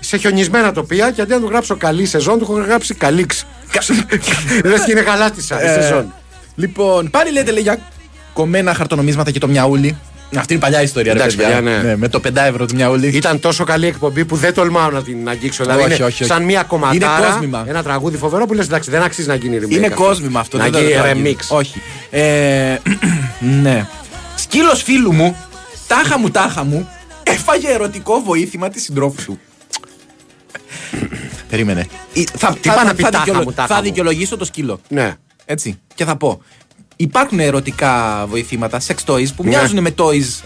[0.00, 3.44] σε χιονισμένα τοπία και αντί να του γράψω καλή σεζόν, του έχω γράψει καλήξ.
[4.64, 6.12] Λες και είναι γαλάτισα η Ε, σεζόν.
[6.54, 7.78] Λοιπόν, πάλι λέτε λέει, για
[8.32, 9.96] κομμένα χαρτονομίσματα και το μιαούλι.
[10.38, 11.54] Αυτή είναι η παλιά ιστορία, ρε Εντάξει, παιδιά.
[11.62, 11.96] παιδιά, ναι.
[11.96, 13.06] με το 5 ευρώ του μιαούλι.
[13.08, 15.62] Ήταν τόσο καλή εκπομπή που δεν τολμάω να την αγγίξω.
[15.64, 16.24] Δηλαδή Όχι, είναι όχι, όχι.
[16.24, 17.18] σαν μια κομματάρα.
[17.18, 17.64] Είναι κόσμημα.
[17.68, 19.70] Ένα τραγούδι φοβερό που λες εντάξει, δεν αξίζει να γίνει remake.
[19.70, 20.02] Είναι αυτό.
[20.02, 20.56] κόσμημα αυτό.
[20.58, 21.36] Να δεν γίνει το αγγίζω.
[21.50, 21.56] remix.
[21.56, 21.80] Όχι.
[22.10, 22.76] Ε,
[23.62, 23.86] ναι.
[24.36, 25.36] Σκύλος φίλου μου,
[25.86, 26.88] τάχα μου, τάχα μου,
[27.22, 29.38] έφαγε ερωτικό βοήθημα της συντρόφου του.
[31.48, 31.86] Περίμενε.
[32.12, 33.82] Ή- Θα, Τι θα, πάει να θα, πει θα, τάχα δικαιολο- μου, τάχα θα μου.
[33.82, 34.80] δικαιολογήσω το σκύλο.
[34.88, 35.14] Ναι.
[35.44, 35.78] Έτσι.
[35.94, 36.42] Και θα πω.
[36.96, 39.48] Υπάρχουν ερωτικά βοηθήματα, sex toys, που Ναι.
[39.48, 40.42] μοιάζουν με toys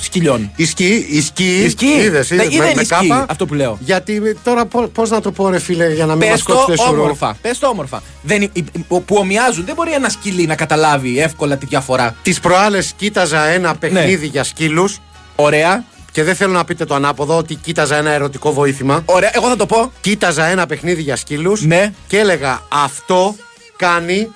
[0.00, 0.50] σκυλιών.
[0.56, 1.86] Η σκι, η σκι, Η σκι.
[1.86, 3.26] είδες, Ναι, είδες, ή με, δεν με ισχύει κάπα.
[3.28, 3.78] αυτό που λέω.
[3.80, 6.82] Γιατί τώρα πώς να το πω, ρε φίλε, για να μην μας Πες το κόψετε
[6.82, 7.00] σουρό.
[7.02, 7.36] όμορφα.
[7.42, 8.02] Πες το όμορφα.
[8.22, 9.64] Δεν, οι- οι- που ομοιάζουν.
[9.64, 12.14] Δεν μπορεί ένα σκυλί να καταλάβει εύκολα τη διαφορά.
[12.22, 14.30] Τις προάλλες κοίταζα ένα παιχνίδι Ναι.
[14.30, 14.98] για σκύλους.
[15.36, 15.84] Ωραία.
[16.12, 19.02] Και δεν θέλω να πείτε το ανάποδο ότι κοίταζα ένα ερωτικό βοήθημα.
[19.04, 19.92] Ωραία, εγώ θα το πω.
[20.00, 21.92] Κοίταζα ένα παιχνίδι για σκύλους Ναι.
[22.06, 23.34] και έλεγα αυτό
[23.76, 24.28] κάνει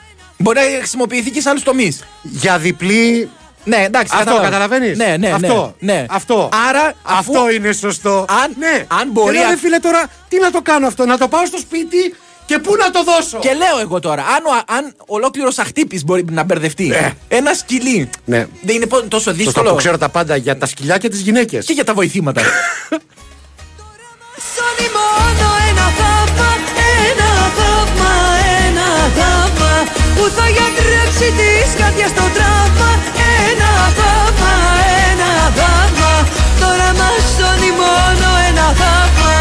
[0.43, 2.05] Μπορεί να χρησιμοποιηθεί και σε άλλους τομείς.
[2.23, 3.31] για διπλή.
[3.65, 4.13] Ναι, εντάξει.
[4.15, 4.45] Αυτό κατάλαβα.
[4.45, 5.75] καταλαβαίνεις; Ναι, ναι, αυτό.
[5.79, 6.07] ναι, ναι.
[6.11, 6.49] αυτό.
[6.69, 8.25] Άρα, αφού- Αυτό είναι σωστό.
[8.29, 8.85] Αν- ναι.
[9.01, 11.29] αν μπορεί Και λέω, α- ρε φίλε τώρα, τι να το κάνω αυτό, να το
[11.29, 12.15] πάω στο σπίτι
[12.47, 16.25] και πού να το δώσω; Και λέω εγώ τώρα, αν, ο- αν ολόκληρος αχτύπης μπορεί
[16.31, 16.93] να μπερδευτεί,
[17.29, 18.47] ένα σκυλί Ναι.
[18.63, 19.71] δεν είναι πο- τόσο Σωστά δύσκολο.
[19.71, 21.67] που ξέρω τα πάντα για τα σκυλιά και τις γυναίκες.
[21.67, 22.43] Και για τα βοηθήματα.
[30.23, 32.91] Που θα γιατρέψει της καρδιάς το τραύμα
[33.51, 34.55] Ένα θαύμα,
[35.11, 36.13] ένα θαύμα
[36.61, 39.35] Τώρα μας σώνει μόνο ένα θαύμα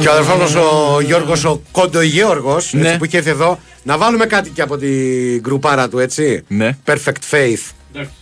[0.00, 2.96] Και ο αδερφός μα ο Γιώργος, ο Κόντο Γιώργο, Ναι.
[2.98, 6.76] που είχε έρθει εδώ, να βάλουμε κάτι και από την γκρουπάρα του, έτσι; Ναι.
[6.86, 7.70] Perfect Faith.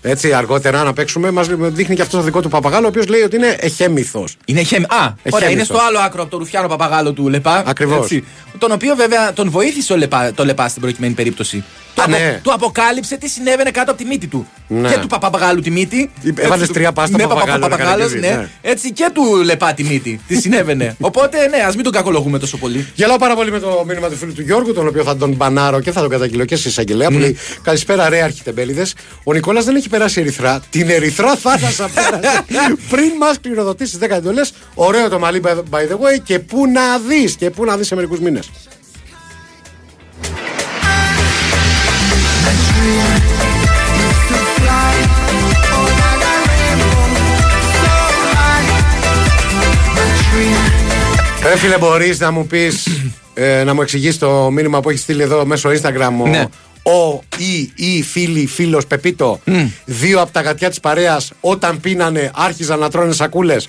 [0.02, 1.30] Έτσι, αργότερα να παίξουμε.
[1.30, 4.36] Μας δείχνει και αυτός το δικό του παπαγάλο, ο οποίος λέει ότι είναι εχέμηθος.
[4.44, 4.84] Είναι χέμι.
[4.84, 5.52] Α, ωραία, Εχέμηθος.
[5.52, 7.62] είναι στο άλλο άκρο από το Ρουφιάνο Παπαγάλο του Λεπά.
[7.66, 7.98] Ακριβώς.
[8.02, 8.24] έτσι.
[8.58, 11.64] Τον οποίο βέβαια τον βοήθησε ο Λεπά, το Λεπά στην προκειμένη περίπτωση.
[11.94, 12.40] Του, Α, απο- ναι.
[12.42, 14.46] του αποκάλυψε τι συνέβαινε κάτω από τη μύτη του.
[14.68, 14.88] Ναι.
[14.88, 16.10] Και του Παπαγάλου τη μύτη.
[16.36, 18.26] Έβαλες Έτσι, τρία πάστα ναι, Παπαγάλου, Παπαγάλος, να ναι.
[18.26, 18.70] κάνεις, ναι.
[18.70, 20.20] Έτσι και του Λεπά τη μύτη.
[20.26, 20.96] τι συνέβαινε.
[21.00, 22.86] Οπότε ναι, ας μην τον κακολογούμε τόσο πολύ.
[22.94, 25.80] Γελάω πάρα πολύ με το μήνυμα του φίλου του Γιώργου, τον οποίο θα τον μπανάρω
[25.80, 27.08] και θα τον καταγγείλω και σε εισαγγελέα.
[27.10, 28.94] Που λέει Καλησπέρα, ρε αρχιτεμπέληδες.
[29.24, 30.60] Ο Νικόλας δεν έχει περάσει ερυθρά.
[30.70, 32.44] Την ερυθρά θάλασσα πέρασε.
[32.90, 34.52] Πριν μας κληροδοτήσεις 10 εντολές.
[34.74, 36.20] Ωραίο το μαλλί, by by the way.
[36.24, 38.50] Και πού να δεις, και πού να δεις σε μερικούς μήνες.
[51.42, 52.86] Ρε φίλε, μπορείς να μου πεις,
[53.34, 56.44] ε, να μου εξηγήσεις το μήνυμα που έχεις στείλει εδώ μέσω Instagram ο, Ναι.
[56.82, 59.40] Ο ή η φίλη, φίλος Πεπίτο.
[59.84, 63.68] Δύο από τα γατιά της παρέας όταν πίνανε άρχιζαν να τρώνε σακούλες.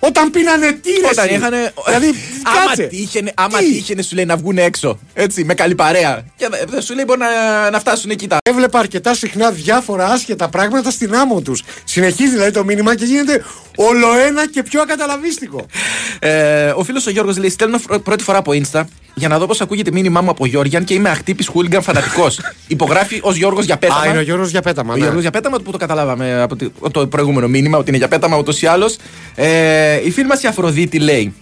[0.00, 1.52] Όταν πίνανε τι ρε Όταν εσύ; είχαν.
[1.86, 2.06] Δηλαδή,
[2.56, 2.82] άμα κάτσε.
[2.82, 4.98] τύχαινε, άμα Τι; τύχαινε, σου λέει να βγουν έξω.
[5.14, 6.24] Έτσι, με καλή παρέα.
[6.36, 8.38] Και δεν σου λέει μπορεί να, να φτάσουν εκεί τα.
[8.42, 11.62] Έβλεπα αρκετά συχνά διάφορα άσχετα πράγματα στην άμμο τους.
[11.84, 13.44] Συνεχίζει δηλαδή το μήνυμα και γίνεται
[13.88, 15.66] ολοένα και πιο ακαταλαβίστικο.
[16.18, 18.82] Ε, ο φίλος ο Γιώργος λέει: Στέλνω φρ- πρώτη φορά από Insta
[19.14, 22.40] για να δω πώς ακούγεται μήνυμά μου από Γιώργιαν και είμαι αχτύπης χούλιγκαν φανατικός.
[22.66, 24.00] Υπογράφει ως Γιώργος για πέταμα.
[24.00, 24.92] Α, είναι ο Γιώργος για πέταμα.
[24.92, 25.00] Ο ναι.
[25.02, 28.08] Γιώργος για πέταμα που το καταλάβαμε από τη- από το προηγούμενο μήνυμα ότι είναι για
[28.08, 28.96] πέταμα ούτως ή άλλως.
[29.34, 31.34] Ε, η φίλη μας η Αφροδίτη λέει: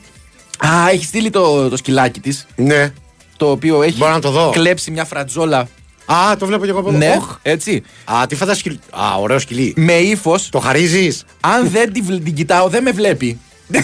[0.59, 2.47] Α, έχει στείλει το, το σκυλάκι της.
[2.57, 2.93] Ναι.
[3.37, 4.51] Το οποίο έχει Μπορώ να το δω.
[4.51, 5.69] κλέψει μια φρατζόλα.
[6.13, 6.99] Α, το βλέπω και εγώ από εδώ.
[6.99, 7.39] Ναι, Οχ.
[7.43, 7.83] έτσι.
[8.05, 8.61] Α, τι φαντάζεσαι.
[8.69, 9.73] σκυλ- Α, ωραίο σκυλί.
[9.77, 10.49] Με ύφος.
[10.49, 13.39] Το χαρίζεις; Αν δεν την, βλ- την κοιτάω, δεν με βλέπει.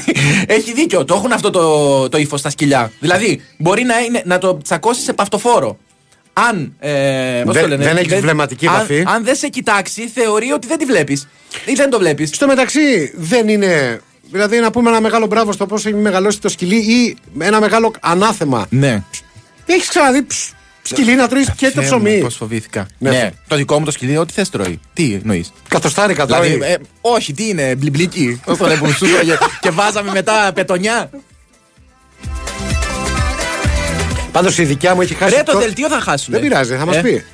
[0.47, 1.05] Έχει δίκιο.
[1.05, 2.93] Το έχουν αυτό το, το ύφος στα σκυλιά.
[3.01, 5.79] Δηλαδή, μπορεί να, είναι, να το τσακώσει σε παυτοφόρο.
[6.33, 6.75] Αν.
[6.79, 9.05] Ε, πώς Δεν- το λένε, δεν έχεις βλεμματική αν, επαφή.
[9.07, 11.29] Αν δεν σε κοιτάξει, θεωρεί ότι δεν τη βλέπεις.
[11.65, 12.29] Ή δεν το βλέπεις.
[12.35, 14.01] Στο μεταξύ, δεν είναι.
[14.31, 17.93] Δηλαδή, να πούμε ένα μεγάλο μπράβο στο πώ έχει μεγαλώσει το σκυλί ή ένα μεγάλο
[18.01, 18.67] ανάθεμα.
[18.71, 19.03] Ναι.
[19.67, 20.53] Έχεις ξαναδεί ψ,
[20.87, 22.19] σκυλί να τρώεις και το ψωμί.
[22.21, 22.87] Πώς φοβήθηκα.
[22.99, 23.11] Ναι.
[23.11, 23.31] Ναι.
[23.49, 24.81] Το δικό μου το σκυλί, ό,τι θες τρώει.
[24.93, 26.49] Τι εννοείς; Κατοστάρικα τρώει.
[26.51, 28.41] Δηλαδή, ε, όχι, τι είναι, μπλιμπλική.
[28.45, 31.11] Πώ το λένε που σου τρώγε και βάζαμε μετά πετονιά.
[34.33, 35.35] Πάντως η δικιά μου έχει χάσει.
[35.35, 36.39] Ρε, το δελτίο θα χάσουμε.
[36.39, 37.01] Δεν πειράζει, θα μας Ε.
[37.01, 37.25] πει.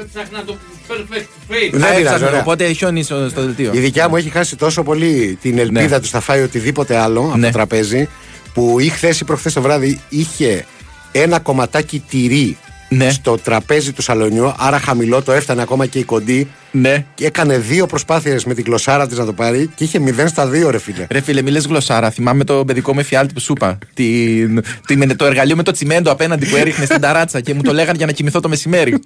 [0.00, 0.56] Έψαχνα το
[0.88, 1.70] perfect fate.
[1.72, 2.40] Δεν Α, πειράζει, έψαχνα, ωραία.
[2.40, 3.70] Οπότε χιόνι στο, στο δελτίο.
[3.74, 6.00] Η δικιά μου έχει χάσει τόσο πολύ την ελπίδα Ναι.
[6.00, 7.46] του θα φάει οτιδήποτε άλλο από Ναι.
[7.46, 8.08] το τραπέζι
[8.54, 10.64] που ή χθες ή προχθές το βράδυ είχε
[11.12, 12.56] ένα κομματάκι τυρί
[12.88, 13.10] Ναι.
[13.10, 16.48] στο τραπέζι του σαλονιού, άρα χαμηλό το έφτανε ακόμα και η κοντή.
[16.70, 17.04] Ναι.
[17.14, 20.50] Και έκανε δύο προσπάθειες με την γλωσσάρα της να το πάρει και είχε 0 στα
[20.50, 21.06] 2, ρε φίλε.
[21.10, 22.10] Ρε φίλε, μιλέ γλωσσάρα.
[22.10, 23.78] Θυμάμαι το παιδικό με φιάλτη που σου είπα.
[23.94, 27.72] Την, την- το εργαλείο με το τσιμέντο απέναντι που έριχνε στην ταράτσα και μου το
[27.72, 28.98] λέγανε για να κοιμηθώ το μεσημέρι.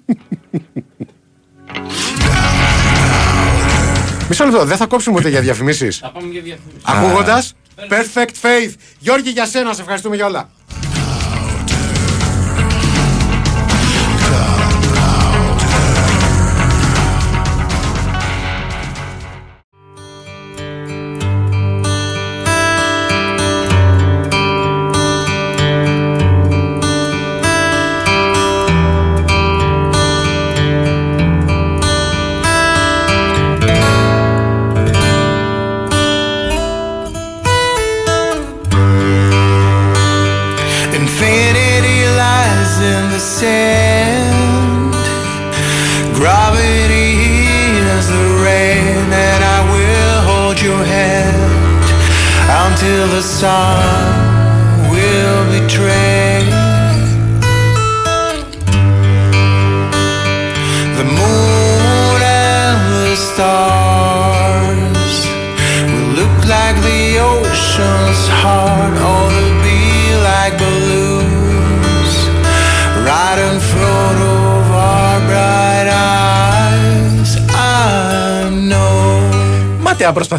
[4.29, 5.99] Μισό λεπτό, δεν θα κόψουμε ούτε για διαφημίσεις.
[5.99, 6.79] Θα πάμε για διαφήμιση.
[6.83, 7.55] Ακούγοντας
[7.88, 8.73] Perfect Faith.
[8.99, 10.51] Γιώργη, για σένα, σε ευχαριστούμε για όλα.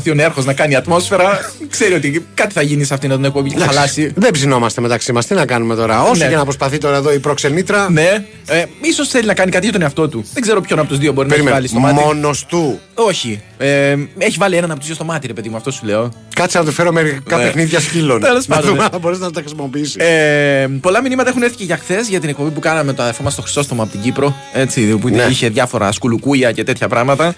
[0.04, 1.40] Προσπαθεί ο Νέαρχος να κάνει ατμόσφαιρα.
[1.70, 4.12] Ξέρει ότι κάτι θα γίνει σε αυτήν την εκπομπή και θα χαλάσει.
[4.16, 5.26] Δεν ψινόμαστε μεταξύ μας.
[5.26, 6.30] Τι να κάνουμε τώρα; Όσο Ναι.
[6.30, 7.90] και να προσπαθεί τώρα εδώ η προξενήτρα.
[7.92, 10.26] Ναι, ε, ίσως θέλει να κάνει κάτι για τον εαυτό του.
[10.34, 11.94] Δεν ξέρω ποιον από τους δύο μπορεί να έχει βάλει στο μάτι.
[12.00, 12.80] Μόνος του.
[12.94, 13.42] Όχι.
[13.58, 16.14] Ε, έχει βάλει έναν από τους δύο στο μάτι, ρε παιδί μου, αυτό σου λέω.
[16.36, 17.44] Κάτσε να του φέρω μερικά Ναι.
[17.44, 18.20] παιχνίδια σκύλων.
[18.28, 18.90] Τέλος Να πάντων, δούμε ναι.
[18.94, 19.96] αν μπορείς να τα χρησιμοποιήσεις.
[19.96, 23.02] Ε, πολλά μηνύματα έχουν έρθει και για χθες για την εκπομπή που κάναμε με το
[23.02, 24.36] αδερφό μα στο Χρυσόστομο από την Κύπρο.
[24.54, 25.24] Έτσι, που Ναι.
[25.30, 27.36] είχε διάφορα σκουλουκούια και τέτοια πράγματα.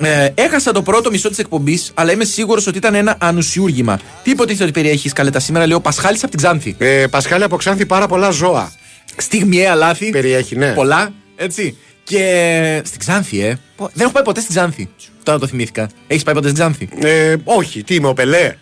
[0.00, 4.00] Ε, έχασα το πρώτο μισό της εκπομπής, αλλά είμαι σίγουρος ότι ήταν ένα ανουσιούργημα.
[4.22, 6.74] Τι υποτίθεται ότι περιέχεις καλέτα σήμερα, λέει ο Πασχάλης από την Ξάνθη.
[6.78, 8.72] Ε, Πασχάλη από Ξάνθη πάρα πολλά ζώα.
[9.16, 10.10] Στιγμιαία λάθη.
[10.10, 10.72] Περιέχει, ναι.
[10.72, 11.76] Πολλά, έτσι.
[12.04, 13.58] Και στην Ξάνθη, ε.
[13.76, 14.88] Πω- Δεν έχω πάει ποτέ στην Ξάνθη.
[15.22, 15.88] Τώρα το θυμήθηκα.
[16.06, 18.54] Έχεις πάει ποτέ στην Ξάνθη; Ε, όχι, τι είμαι, ο Πελέ;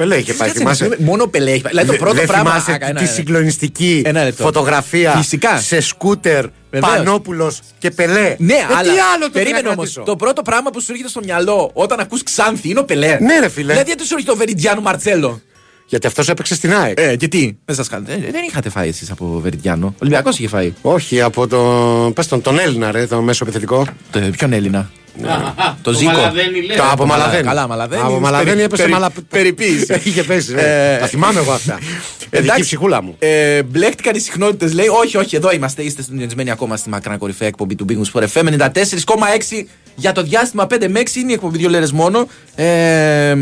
[0.00, 1.70] Πελέ είχε πάει, Κάτσε, θυμάσαι; ναι, Μόνο ο Πελέ έχει πάει.
[1.72, 2.50] Δηλαδή το Δε- πρώτο δεν πράγμα.
[2.50, 3.12] θυμάσαι Α, τη- ένα, τη ένα.
[3.12, 4.42] συγκλονιστική Ένα λεπτό.
[4.42, 5.58] φωτογραφία Φυσικά.
[5.58, 6.94] σε σκούτερ Βεβαίως.
[6.94, 8.34] Πανόπουλος και Πελέ.
[8.38, 8.82] Ναι, Ε, αλλά.
[8.92, 10.00] Τι άλλο το περίμενε όμως.
[10.04, 13.16] Το πρώτο πράγμα που σου έρχεται στο μυαλό όταν ακούς Ξάνθη είναι ο Πελέ.
[13.20, 13.72] Ναι, ρε φίλε.
[13.72, 15.40] Δηλαδή δεν σου έρχεται ο Βεριντιάνο Μαρτσέλο;
[15.86, 16.98] Γιατί αυτός έπαιξε στην ΑΕΚ.
[17.00, 17.88] Ε, και τι; Δεν, σας...
[17.88, 19.86] χα- δεν, δεν είχατε φάει εσείς από Βεριντιάνο.
[19.86, 20.72] Ο Ολυμπιακός είχε φάει.
[20.82, 21.58] Όχι, από το.
[22.14, 23.86] Πες τον, τον Έλληνα, ρε, το μέσο επιθετικό.
[24.10, 24.90] Το, ποιον Έλληνα;
[25.28, 26.10] Α, Το Ζήκο.
[26.12, 26.76] Μαλαδένη λέει.
[26.76, 27.46] Το από Μαλα- Μαλαδένη.
[27.46, 28.02] καλά, Μαλαδένη.
[28.02, 29.10] Από Μαλαδένη Περι- έπεσε περι- μαλα...
[29.28, 30.00] περιποίηση.
[30.04, 30.52] Είχε πέσει.
[30.52, 30.54] Ε,
[30.92, 30.96] ρε.
[31.00, 31.78] Τα θυμάμαι εγώ αυτά.
[32.30, 33.14] Παιδική ψυχούλα μου.
[33.18, 34.86] Ε, μπλέχτηκαν οι συχνότητες, λέει.
[34.88, 35.82] Όχι, όχι, εδώ είμαστε.
[35.82, 40.66] Είστε συντονισμένοι ακόμα στη μακρά κορυφαία εκπομπή του Big Sport FM 94,6 για το διάστημα
[40.70, 42.26] 5 με 6 είναι η εκπομπή δύο λέρες μόνο.
[42.54, 43.34] Ε,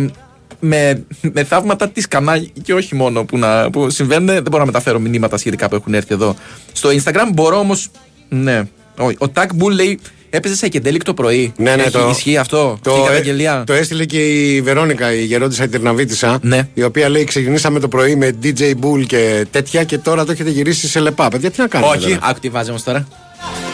[0.61, 4.27] με, με θαύματα της κανάλι και όχι μόνο που, να, που συμβαίνουν.
[4.27, 6.35] Δεν μπορώ να μεταφέρω μηνύματα σχετικά που έχουν έρθει εδώ
[6.73, 7.29] στο Instagram.
[7.33, 7.89] Μπορώ όμως.
[8.29, 8.63] Ναι.
[8.99, 9.17] Όχι.
[9.19, 9.99] Ο Τάκ Μπουλ λέει
[10.31, 13.63] έπαιζε σε κεντέλικ το πρωί; Ναι, ναι, Έχει, το- Ισχύει αυτό; Το, στην ε, καταγγελία.
[13.67, 16.39] το έστειλε και η Βερόνικα, η γερόντισα η Τερναβίτησα.
[16.43, 16.69] Ναι.
[16.75, 20.51] Η οποία λέει: Ξεκινήσαμε το πρωί με DJ Bull και τέτοια και τώρα το έχετε
[20.51, 21.29] γυρίσει σε λεπά.
[21.29, 21.97] Παιδιά, τι να κάνουμε.
[21.97, 23.09] Όχι, τώρα; άκου τι βάζει όμως τώρα.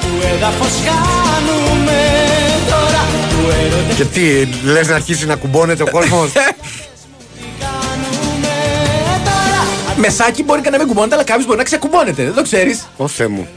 [0.01, 1.99] Του έδαφος κάνουμε
[2.69, 6.33] τώρα Του έρωτα Και τι, λες να αρχίσει να κουμπώνεται ο κόσμος;
[7.61, 8.55] κάνουμε
[9.29, 12.23] τώρα Μεσάκι μπορεί και να μην κουμπώνεται, αλλά κάποιος μπορεί να ξεκουμπώνεται.
[12.25, 12.87] Δεν το ξέρεις.
[12.97, 13.49] Ω Θεέ μου.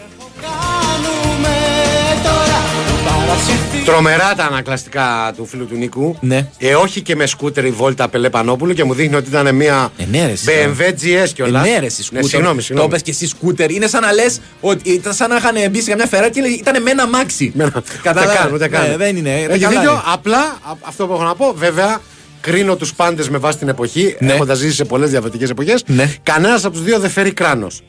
[3.92, 6.18] Τρομερά τα ανακλαστικά του φίλου του Νίκου.
[6.22, 6.48] Ναι.
[6.58, 9.92] Ε, όχι και με σκούτερ η Βόλτα Πελέ Πανόπουλου και μου δείχνει ότι ήταν μια
[9.98, 10.82] Ε, ναι, ρε, εσύ, BMW
[11.26, 11.68] GS κιόλας.
[11.68, 12.30] Ναι, ρε, εσύ, σκούτερ.
[12.30, 12.90] συγγνώμη, Το συγγνώμη.
[12.90, 13.72] είπες και εσύ σκούτερ.
[13.72, 16.82] Είναι σαν να λες ότι ήταν σαν να είχαν μπει σε καμιά Ferrari και ήταν
[16.82, 17.52] με ένα μάξι.
[17.56, 18.90] Με ένα- Κατάλαβες; Ούτε καν, ούτε καν.
[18.90, 19.34] Ναι, δεν είναι.
[19.36, 19.92] Έχει δεν καλά δίκιο.
[19.92, 20.02] είναι.
[20.14, 22.02] Απλά α- αυτό που έχω να πω, βέβαια,
[22.42, 24.34] κρίνω τους πάντες με βάση την εποχή, Ναι.
[24.34, 25.84] έχοντας ζήσει σε πολλές διαφορετικές εποχές.
[25.88, 26.14] Ναι.
[26.24, 27.82] Κανένας από τους δύο δεν φέρει κράνος.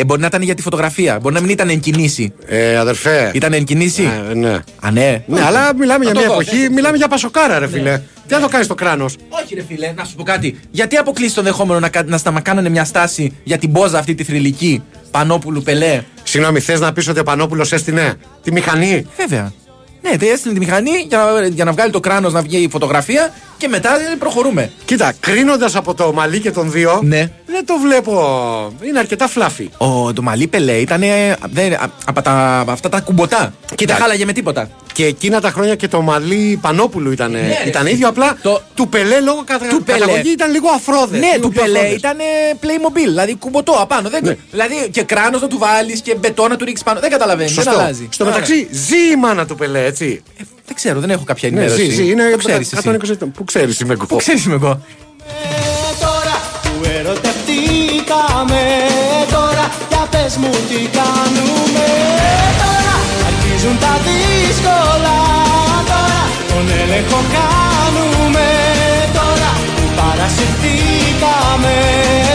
[0.00, 1.18] Ε, μπορεί να ήταν για τη φωτογραφία.
[1.22, 2.32] Μπορεί να μην ήταν εν κινήσει.
[2.46, 3.30] Ε, αδερφέ.
[3.34, 4.52] Ήταν εν κινήσει; Ε, ναι.
[4.80, 5.22] Α, ναι.
[5.26, 6.68] Ναι, αλλά μιλάμε για Να μια το δω, εποχή, ναι.
[6.68, 8.00] μιλάμε για πασοκάρα, ρε φίλε.
[8.26, 10.58] Τι να το κάνεις το κράνος; Όχι, ρε φίλε, να σου πω κάτι.
[10.70, 13.98] Γιατί αποκλείσει το δεχόμενο να, κα- να στα- να κάνανε μια στάση για την πόζα
[13.98, 19.06] αυτή τη θρηλυκή Πανόπουλου Πελέ; Συγγνώμη, θες να πεις ότι ο Πανόπουλος έστεινε τη μηχανή;
[19.16, 19.52] Βέβαια.
[20.02, 22.68] Ναι, τε έστειλε τη μηχανή για να, για να βγάλει το κράνος να βγει η
[22.68, 24.70] φωτογραφία και μετά ε, προχωρούμε.
[24.84, 27.30] Κοίτα, κρίνοντας από το μαλλί και των δύο, Ναι.
[27.46, 28.12] δεν το βλέπω.
[28.82, 29.70] Είναι αρκετά φλάφι.
[29.76, 31.02] Ο, το μαλλί Πελέ ήταν
[32.04, 33.52] από τα, αυτά τα κουμποτά.
[33.74, 33.92] Κοίτα.
[33.94, 34.68] Δεν χάλαγε με τίποτα.
[34.98, 37.94] Και εκείνα τα χρόνια και το μαλλί Πανόπουλου ήταν, Ναι, ρε, ήταν εσύ.
[37.94, 38.08] ίδιο.
[38.08, 39.66] Απλά Το- του Πελέ λόγω κατα...
[39.66, 39.98] Του Πελέ.
[39.98, 41.20] καταγωγή ήταν λίγο αφρόδες.
[41.20, 41.98] ναι, λίγο του πιο Πελέ αφρόδες.
[41.98, 42.16] ήταν
[42.62, 44.08] Playmobil, δηλαδή κουμποτό απάνω.
[44.08, 44.36] Δεν, Ναι.
[44.50, 47.00] Δηλαδή και κράνος να του βάλεις και μπετό να του ρίξεις πάνω.
[47.00, 47.54] Δεν καταλαβαίνεις.
[47.54, 47.80] Δεν Σωστό.
[47.80, 48.08] αλλάζει.
[48.10, 50.22] Στο Άρα, μεταξύ, ζει η μάνα του Πελέ, έτσι.
[50.40, 51.84] ε, δεν ξέρω, δεν έχω κάποια Ναι, ενημέρωση.
[51.90, 52.10] ζει, ζει.
[52.10, 53.32] Είναι το ξέρεις 120 ετών.
[53.32, 54.06] Πού ξέρεις είμαι εγώ.
[54.06, 54.80] Πού ξέρεις είμαι εγώ.
[56.00, 58.62] τώρα Του ερωτευτήκαμε
[59.32, 62.47] τώρα Για πες μου τι κάνουμε τώρα
[63.60, 65.16] Αρχίζουν τα δύσκολα
[65.90, 68.46] τώρα Τον έλεγχο κάνουμε
[69.12, 71.74] τώρα Που παρασυρθήκαμε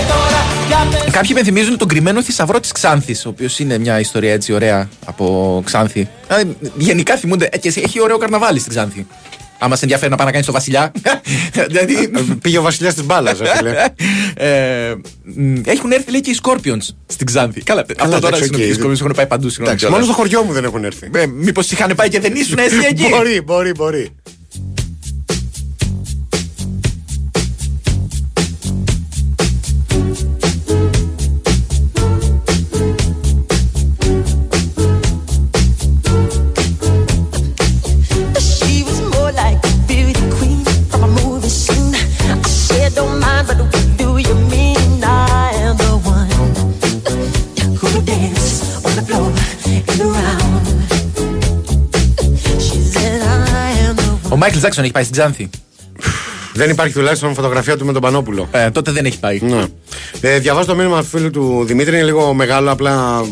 [0.07, 4.33] τώρα Για πες Κάποιοι υπενθυμίζουν τον κρυμμένο θησαυρό της Ξάνθης, ο οποίος είναι μια ιστορία
[4.33, 6.07] έτσι ωραία από Ξάνθη.
[6.27, 6.43] Ε,
[6.77, 7.49] γενικά θυμούνται.
[7.51, 9.07] ε, και εσύ- έχει ωραίο καρναβάλι στην Ξάνθη.
[9.57, 10.91] Άμα σε ενδιαφέρει να πάει να κάνεις το Βασιλιά.
[11.67, 12.11] δηλαδή.
[12.41, 13.71] Πήγε ο βασιλιάς της μπάλας, φίλε.
[14.35, 17.61] ε, μ, έχουν έρθει λέει και οι Scorpions στην Ξάνθη.
[17.61, 18.77] Καλά, αυτό τώρα εντάξει, συγγνώμη, οκ.
[18.77, 19.49] οι Scorpions έχουν πάει παντού.
[19.49, 19.99] συγγνώμη Εντάξει, κιόλας.
[19.99, 21.09] μόνο στο χωριό μου δεν έχουν έρθει.
[21.15, 24.09] Ε, Μήπως είχαν πάει και δεν ήσουν εσύ εκεί; Μπορεί, μπορεί, μπορεί.
[54.43, 55.49] Μάικλ Τζάξον έχει πάει στην Ξάνθη.
[56.53, 58.47] Δεν υπάρχει τουλάχιστον φωτογραφία του με τον Πανόπουλο.
[58.51, 59.39] Ε, τότε δεν έχει πάει.
[59.41, 59.63] Ναι.
[60.21, 63.25] Ε, διαβάζω το μήνυμα του φίλου του Δημήτρη, είναι λίγο μεγάλο, απλά.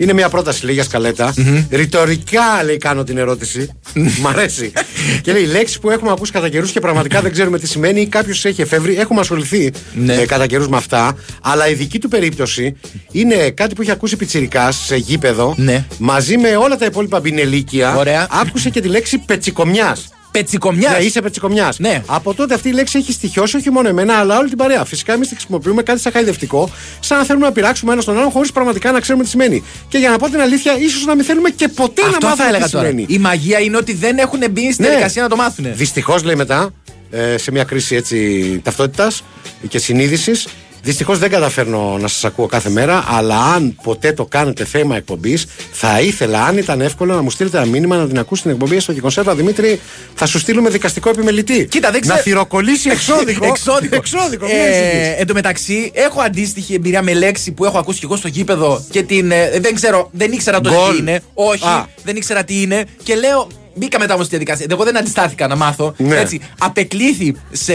[0.00, 1.34] Μ, είναι μια πρόταση, λέει για σκαλετα
[1.70, 3.70] Ρητορικά, λέει, κάνω την ερώτηση.
[3.94, 4.72] Μ' αρέσει.
[5.22, 8.06] και λέει λέξη που έχουμε ακούσει κατά καιρούς και πραγματικά δεν ξέρουμε τι σημαίνει ή
[8.06, 8.96] κάποιος έχει εφεύρει.
[8.96, 10.14] Έχουμε ασχοληθεί Ναι.
[10.14, 11.16] ε, κατά καιρούς με αυτά.
[11.42, 12.76] Αλλά η δική του περίπτωση
[13.12, 15.54] είναι κάτι που έχει ακούσει πιτσιρικάς σε γήπεδο.
[15.56, 15.84] Ναι.
[15.98, 17.96] Μαζί με όλα τα υπόλοιπα μπινελίκια.
[17.96, 18.26] Ωραία.
[18.30, 20.08] Άκουσε και τη λέξη πετσικομιάς.
[20.30, 20.98] Πετσικομιάς.
[20.98, 21.78] Ναι, είσαι πετσικομιάς.
[21.78, 22.02] Ναι.
[22.06, 24.84] Από τότε αυτή η λέξη έχει στοιχειώσει όχι μόνο εμένα, αλλά όλη την παρέα.
[24.84, 28.30] Φυσικά εμείς τη χρησιμοποιούμε κάτι σαν χαϊδευτικό, σαν να θέλουμε να πειράξουμε ένα τον άλλον
[28.30, 29.62] χωρίς πραγματικά να ξέρουμε τι σημαίνει.
[29.88, 32.42] Και για να πω την αλήθεια, ίσως να μην θέλουμε και ποτέ να Αυτό μάθουμε
[32.42, 32.86] θα έλεγα τι τώρα.
[32.88, 33.06] σημαίνει.
[33.08, 34.86] Η μαγεία είναι ότι δεν έχουν μπει στην Ναι.
[34.88, 35.66] διαδικασία να το μάθουν.
[35.74, 36.70] Δυστυχώς, λέει μετά,
[37.10, 39.22] ε, σε μια κρίση έτσι ταυτότητας
[39.68, 40.46] και συνείδησης,
[40.82, 43.04] δυστυχώς δεν καταφέρνω να σας ακούω κάθε μέρα.
[43.08, 47.56] Αλλά αν ποτέ το κάνετε θέμα εκπομπής, θα ήθελα, αν ήταν εύκολο, να μου στείλετε
[47.56, 49.34] ένα μήνυμα να την ακούσει την εκπομπή στο και κονσέρβα.
[49.34, 49.80] Δημήτρη,
[50.14, 51.66] θα σου στείλουμε δικαστικό επιμελητή.
[51.66, 53.46] Κοίτα, δεν Να ξέρω- θυροκολλήσει εξώδικο.
[53.52, 53.94] εξώδικο.
[53.96, 54.46] εξώδικο.
[54.46, 55.18] μην Ε, ανησυχείς.
[55.20, 58.84] εν τω μεταξύ, έχω αντίστοιχη εμπειρία με λέξη που έχω ακούσει και εγώ στο γήπεδο
[58.90, 59.30] και την.
[59.30, 60.92] ε, δεν ξέρω, δεν ήξερα τότε Γκολ.
[60.92, 61.20] τι είναι.
[61.34, 61.86] Όχι, Α.
[62.04, 62.84] δεν ήξερα τι είναι.
[63.02, 63.46] Και λέω,
[63.80, 64.66] μπήκα μετά όμως στη διαδικασία.
[64.70, 65.94] Εγώ δεν αντιστάθηκα να μάθω.
[65.96, 66.16] Ναι.
[66.16, 67.74] Έτσι, απεκλήθη σε,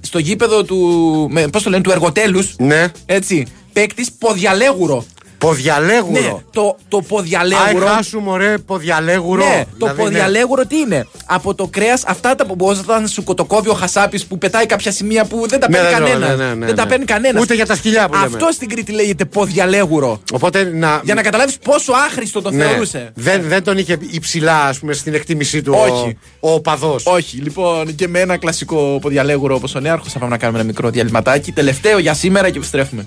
[0.00, 1.30] στο γήπεδο του.
[1.52, 2.54] Πώς το λένε, του εργοτέλους.
[2.58, 2.86] Ναι.
[3.06, 5.04] Έτσι, παίκτης ποδιαλέγουρο.
[5.38, 6.20] Ποδιαλέγουρο.
[6.20, 7.86] Ναι, το, το Άι, ποδιαλέγουρο.
[7.86, 9.44] χάσου μωρέ, ποδιαλέγουρο.
[9.44, 10.04] Ναι, το Δηλαδή, ναι.
[10.08, 14.38] ποδιαλέγουρο τι είναι; Από το κρέας, αυτά τα που όταν σου κοτοκόβει ο χασάπης που
[14.38, 16.26] πετάει κάποια σημεία που δεν τα Ναι, παίρνει δεν κανένα.
[16.26, 16.88] τρώω, ναι, ναι, δεν τα ναι.
[16.90, 17.42] παίρνει κανένας.
[17.42, 18.26] Ούτε για τα σκυλιά που λέμε.
[18.26, 20.20] Αυτό στην Κρήτη λέγεται ποδιαλέγουρο.
[20.32, 21.00] Οπότε να.
[21.04, 22.64] Για να καταλάβεις πόσο άχρηστο το Ναι.
[22.64, 23.10] θεωρούσε.
[23.14, 26.18] Δεν, δεν τον είχε υψηλά, ας πούμε, στην εκτίμησή του Όχι.
[26.40, 27.02] ο, ο οπαδός.
[27.06, 30.66] Όχι, λοιπόν, και με ένα κλασικό ποδιαλέγουρο όπως ο Νέαρχος θα πάμε να κάνουμε ένα
[30.66, 31.52] μικρό διαλυματάκι.
[31.52, 33.06] Τελευταίο για σήμερα και επιστρέφουμε.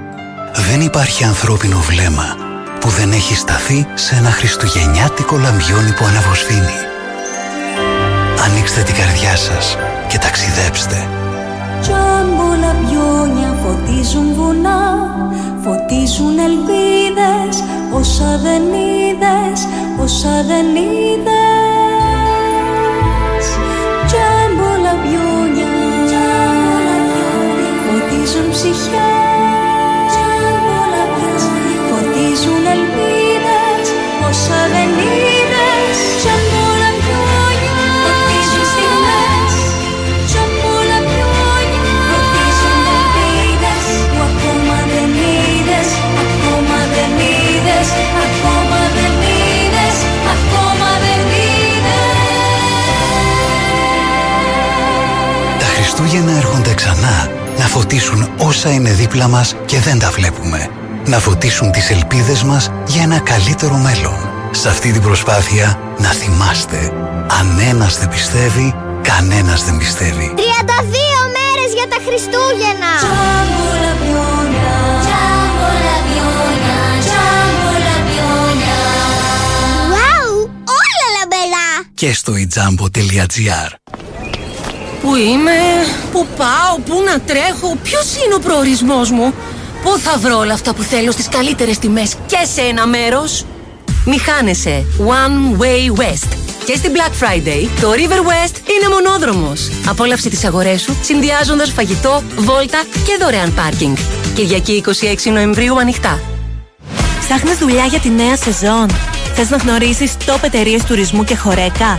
[0.53, 2.35] Δεν υπάρχει ανθρώπινο βλέμμα
[2.79, 6.77] που δεν έχει σταθεί σε ένα χριστουγεννιάτικο λαμπιόνι που αναβοσβήνει.
[8.45, 11.07] Ανοίξτε την καρδιά σας και ταξιδέψτε.
[11.81, 14.81] Τζάμπο λαμπιόνια φωτίζουν βουνά
[15.63, 19.67] Φωτίζουν ελπίδες Όσα δεν είδες
[19.99, 21.25] Όσα δεν είδες
[24.07, 25.73] Τζάμπο λαμπιόνια
[27.85, 29.30] Φωτίζουν ψυχές
[32.33, 33.85] Φωτίζουν ελπίδες
[34.29, 35.97] Όσα δεν είδες.
[36.19, 39.53] Τζάμπο λαμπιόνια Φωτίζουν στιγμές.
[40.29, 43.85] Τζάμπο λαμπιόνια Φωτίζουν ελπίδες.
[44.11, 45.89] Που ακόμα δεν είδες
[46.23, 47.87] Ακόμα δεν είδες.
[48.25, 49.95] Ακόμα δεν είδες
[50.35, 52.15] Ακόμα δεν είδες.
[55.61, 57.17] Τα Χριστούγεννα έρχονται ξανά
[57.59, 60.80] να φωτίσουν όσα είναι δίπλα μας και δεν τα βλέπουμε.
[61.05, 64.29] Να φωτίσουν τις ελπίδες μας για ένα καλύτερο μέλλον.
[64.51, 66.77] Σε αυτή την προσπάθεια να θυμάστε,
[67.39, 70.33] αν ένας δεν πιστεύει, κανένας δεν πιστεύει.
[70.35, 70.41] 32
[71.37, 74.73] μέρες για τα Χριστούγεννα Τζάμπο λαμπιόνια
[75.03, 78.79] Τζάμπο λαμπιόνια Τζάμπο λαμπιόνια
[79.93, 80.35] Βάου,
[80.79, 83.71] όλα λαμπερά Και στο ijambo.gr
[85.01, 85.59] Πού είμαι,
[86.11, 89.33] πού πάω, πού να τρέχω, ποιος είναι ο προορισμός μου;
[89.83, 93.45] Πού θα βρω όλα αυτά που θέλω στις καλύτερες τιμές; Και σε ένα μέρος;
[94.05, 94.85] Μη χάνεσαι.
[94.99, 96.27] One Way West.
[96.65, 99.71] Και στην Black Friday, το River West είναι μονόδρομος.
[99.87, 103.95] Απόλαυσε τις αγορές σου, συνδυάζοντας φαγητό, βόλτα και δωρεάν πάρκινγκ.
[104.35, 104.83] Κυριακή
[105.25, 106.19] 26 Νοεμβρίου ανοιχτά.
[107.19, 108.85] Ψάχνεις δουλειά για τη νέα σεζόν;
[109.35, 111.95] Θες να γνωρίσεις top εταιρείες τουρισμού και χορέκα;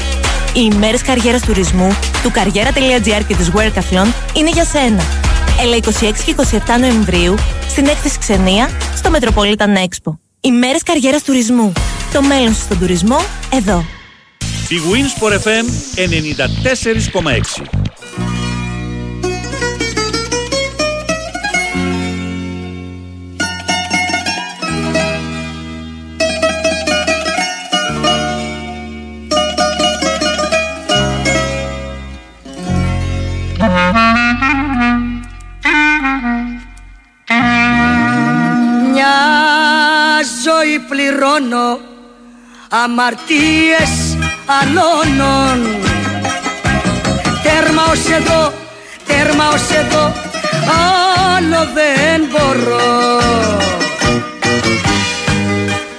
[0.53, 5.03] Οι ημέρες καριέρας τουρισμού του καριέρα.gr και της Workathlon είναι για σένα.
[5.61, 5.81] Έλα 26
[6.25, 7.35] και 27 Νοεμβρίου
[7.69, 10.13] στην έκθεση Ξενία στο Metropolitan Expo.
[10.41, 11.73] Ημέρες καριέρας τουρισμού.
[12.13, 13.19] Το μέλλον σου στον τουρισμό
[13.53, 13.85] εδώ.
[14.69, 15.67] Η Winsport FM
[17.65, 17.82] 94,6.
[40.89, 41.79] Πληρώνω
[42.69, 43.93] αμαρτίες
[44.61, 45.59] αλώνων.
[47.43, 48.53] Τέρμα ως εδώ,
[49.07, 50.13] τέρμα ως εδώ,
[51.37, 53.21] άλλο δεν μπορώ.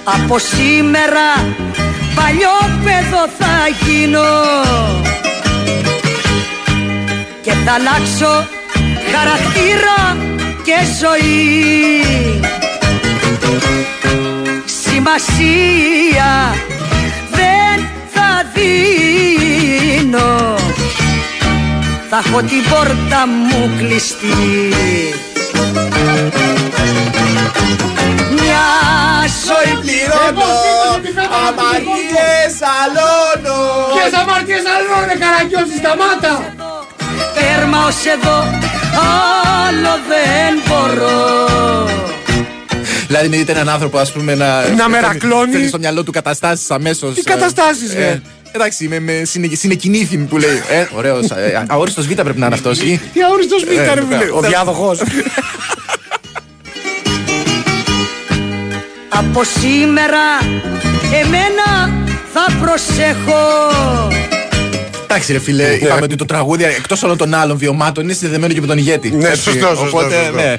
[0.04, 1.56] Από σήμερα
[2.14, 4.22] παλιό παιδό θα γίνω
[7.42, 8.46] και θα αλλάξω
[9.12, 10.16] χαρακτήρα
[10.64, 11.64] και ζωή
[15.06, 16.54] Σημασία
[17.30, 20.54] δεν θα δίνω.
[22.10, 24.74] Θα έχω την πόρτα μου κλειστή.
[28.30, 28.66] Μια
[29.46, 30.52] ζωή πληρώνω,
[31.46, 33.60] αμαρτίες αλώνω.
[33.94, 36.54] Ποιες αμαρτίες αλώνε καραγκιόζη σταμάτα.
[37.34, 38.38] Τέρμα ως εδώ,
[39.68, 41.44] άλλο δεν μπορώ
[43.14, 44.68] Δηλαδή, με δείτε έναν άνθρωπο, ας πούμε, να.
[44.68, 45.52] Να μερακλώνει.
[45.52, 47.14] Θέλει στο μυαλό του καταστάσεις αμέσως.
[47.14, 50.62] Τι καταστάσεις, ρε; Εντάξει, με, με συνε, συνεκινήθη που λέει.
[50.70, 51.26] Ε, ωραίος.
[51.66, 52.78] Αόριστος Β πρέπει να είναι αυτός.
[52.78, 54.30] Τι αόριστος β, ρε φίλε.
[54.32, 55.02] Ο διάδοχος.
[59.18, 60.22] Από σήμερα
[61.12, 61.92] εμένα
[62.32, 63.42] θα προσέχω
[65.04, 68.60] Εντάξει, ρε φίλε, είπαμε ότι το τραγούδι εκτός όλων των άλλων βιωμάτων είναι συνδεδεμένο και
[68.60, 69.10] με τον ηγέτη.
[69.10, 70.32] Ναι, Έτσι, σωστό, σωστό, Οπότε, σωστό.
[70.36, 70.56] ναι.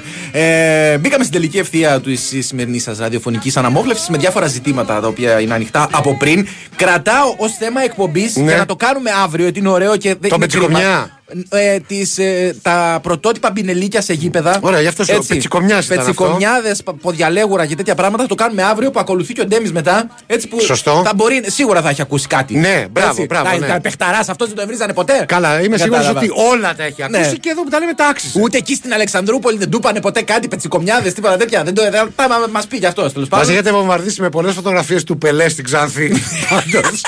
[0.92, 5.40] Ε, μπήκαμε στην τελική ευθεία τη σημερινή σας ραδιοφωνικής αναμόχλευση με διάφορα ζητήματα τα οποία
[5.40, 6.46] είναι ανοιχτά από πριν.
[6.76, 8.42] Κρατάω ως θέμα εκπομπής Ναι.
[8.42, 10.66] για να το κάνουμε αύριο, γιατί είναι ωραίο και δεν Το είναι κρίμα.
[10.66, 11.15] πετσικομιά.
[11.48, 14.58] Ε, τις, ε, τα πρωτότυπα μπινελίκια σε γήπεδα.
[14.60, 16.12] Ωραία, γι' αυτό σου λέω, πετσικομιάς ήταν αυτό.
[16.12, 19.72] Πετσικομιάδες, πα- ποδιαλέγουρα και τέτοια πράγματα θα το κάνουμε αύριο που ακολουθεί και ο Ντέμις
[19.72, 20.10] μετά.
[20.26, 21.02] Έτσι που Σωστό.
[21.04, 22.56] Θα μπορεί, σίγουρα θα έχει ακούσει κάτι.
[22.58, 23.66] Ναι, μπράβο, Έτσι, μπράβο, Τα, ναι.
[23.66, 25.24] τα παιχταράς αυτός δεν το ευρίζανε ποτέ.
[25.28, 26.18] Καλά, είμαι σίγουρος Κατάλαβα.
[26.26, 27.32] ότι όλα τα έχει ακούσει Ναι.
[27.32, 28.32] και εδώ που τα λέμε τάξεις.
[28.40, 31.62] Ούτε εκεί στην Αλεξανδρούπολη δεν του είπανε ποτέ κάτι, πετσικομιάδες, τίποτα τέτοια.
[31.64, 32.12] Δεν το δεν,
[32.52, 33.54] μα πει γι' αυτός τέλος Μας πάντων.
[33.54, 36.12] έχετε βομβαρδίσει με πολλές φωτογραφίες του Πελέ στην Ξάνθη.
[36.50, 37.00] Πάντως,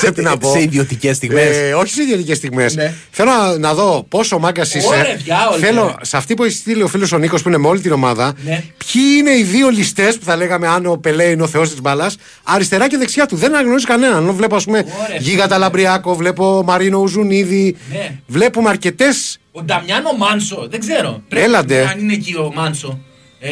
[0.00, 0.50] Πρέπει να πω.
[0.52, 1.56] σε ιδιωτικές στιγμές.
[1.56, 2.74] Ε, όχι σε ιδιωτικές στιγμές.
[2.74, 2.92] Ναι.
[3.10, 4.86] Θέλω να, να δω πόσο μάγκας είσαι.
[4.86, 5.58] Ωραία, διάολε.
[5.66, 7.92] Θέλω σε αυτή που έχει στείλει ο φίλος ο Νίκος που είναι με όλη την
[7.92, 8.32] ομάδα.
[8.44, 8.62] Ναι.
[8.92, 11.80] Ποιοι είναι οι δύο ληστές που θα λέγαμε αν ο Πελέ είναι ο θεός της
[11.80, 12.16] μπάλας.
[12.42, 13.36] Αριστερά και δεξιά του.
[13.36, 14.22] Δεν αναγνωρίζει κανέναν.
[14.22, 17.76] Ενώ βλέπω, ας πούμε, Ωραία, Γίγα Ταλαμπριάκο, βλέπω Μαρίνο Ουζουνίδη.
[17.92, 18.18] Ναι.
[18.26, 19.06] Βλέπουμε αρκετέ.
[19.52, 21.22] Ο Νταμιάνο Μάνσο, δεν ξέρω.
[21.28, 21.86] Έλαντε.
[21.86, 22.98] Αν είναι εκεί ο Μάνσο.
[23.40, 23.50] Ε,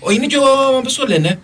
[0.00, 0.80] ο- είναι και ο.
[0.82, 1.40] Πώς το λένε;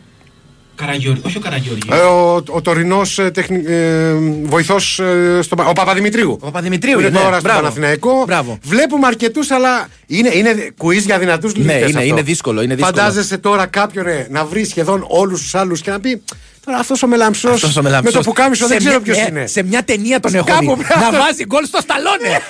[0.76, 1.90] Καραγιώργη, όχι ο Καραγιώργης.
[1.90, 3.62] Ε, ο ο τωρινός ε, τεχνη...
[3.66, 4.12] ε,
[4.42, 5.56] βοηθός ε, στο...
[5.68, 6.32] Ο Παπαδημητρίου.
[6.32, 7.60] Ο Παπαδημητρίου Που είναι είναι, τώρα ναι, στο μπράβο.
[7.62, 8.24] Παναθηναϊκό.
[8.26, 8.58] Μπράβο.
[8.62, 12.96] Βλέπουμε αρκετούς, αλλά είναι, είναι quiz για δυνατούς Ναι, είναι- είναι δύσκολο, είναι δύσκολο.
[12.96, 16.22] Φαντάζεσαι τώρα κάποιον ε, να βρει σχεδόν όλους τους άλλους και να πει
[16.64, 18.14] Τώρα αυτός ο μελαμψός Αυτός ο με μελαμψός.
[18.14, 19.46] το που κάμισο Σε δεν ξέρω μια- ποιος ε, είναι.
[19.46, 20.82] Σε μια ταινία τον έχω Κάπου δει.
[20.84, 22.40] πρέπει Να να- βάζει γκολ στο σταλόνε.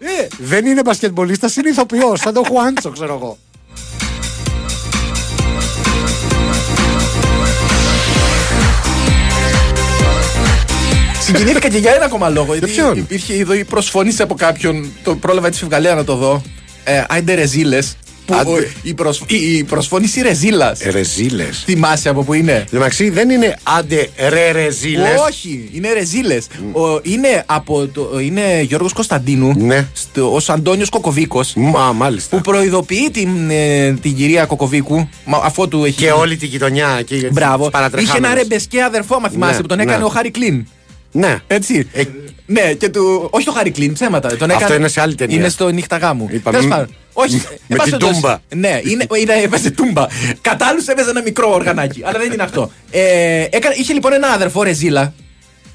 [0.00, 2.20] Ε, δεν είναι μπασκετμπολίστας, είναι ηθοποιός.
[2.20, 3.38] Σαν τον Χουάντσο, ξέρω εγώ.
[11.28, 12.52] Συγκινήθηκα και για ένα ακόμα λόγο.
[12.54, 14.88] Γιατί ποιον; υπήρχε εδώ η προσφώνηση από κάποιον.
[15.04, 16.42] Το πρόλαβα έτσι φευγαλέα να το δω.
[16.84, 17.96] Ε, Άιντε ρεζίλες.
[18.32, 18.70] Άντε.
[18.82, 20.80] Η, προσ, η, η προσφώνηση ρεζίλας.
[20.90, 21.62] Ρεζίλες.
[21.64, 25.20] Θυμάσαι από που είναι; Λεμαξί δεν είναι άντε ρε ρεζίλες.
[25.28, 26.46] Όχι, είναι ρεζίλες.
[27.02, 28.18] Είναι από το.
[28.20, 29.52] Είναι Γιώργος Κωνσταντίνου.
[29.56, 29.86] Ναι.
[30.16, 31.52] Ω Αντώνιος Κοκοβίκος.
[31.56, 32.36] Μα, μάλιστα.
[32.36, 35.08] Που προειδοποιεί την, ε, την κυρία Κοκοβίκου.
[35.24, 35.96] Μα, αφού του έχει.
[35.96, 37.02] Και όλη τη γειτονιά.
[37.06, 37.54] Και τις Μπράβο.
[37.54, 38.34] Είχε ένα παρατρεχάμενες.
[38.34, 40.04] ρεμπεσκέ αδερφό, άμα θυμάσαι, Ναι, που τον έκανε ναι.
[40.04, 40.66] ο Χάρη Κλίν.
[41.18, 41.36] Ναι.
[41.46, 41.88] Έτσι.
[42.46, 43.28] Ναι, και του.
[43.30, 44.28] Όχι το Χάρη Κλίν, ψέματα.
[44.36, 44.78] Τον Αυτό έκανε...
[44.78, 45.36] είναι σε άλλη ταινία.
[45.36, 46.28] Είναι στο νύχτα γάμου.
[46.30, 46.94] Είπα, Τέλος μ, πάντων.
[47.12, 47.34] Όχι.
[47.34, 48.12] με εν πάση την περιπτώσει.
[48.20, 48.38] τούμπα.
[48.54, 50.06] Ναι, είναι, είναι, έπαιζε τούμπα.
[50.40, 52.02] Κατάλληλο έπαιζε ένα μικρό οργανάκι.
[52.04, 52.70] αλλά δεν είναι αυτό.
[52.90, 55.14] Ε, έκανε, είχε λοιπόν ένα αδερφό Ρεζίλα.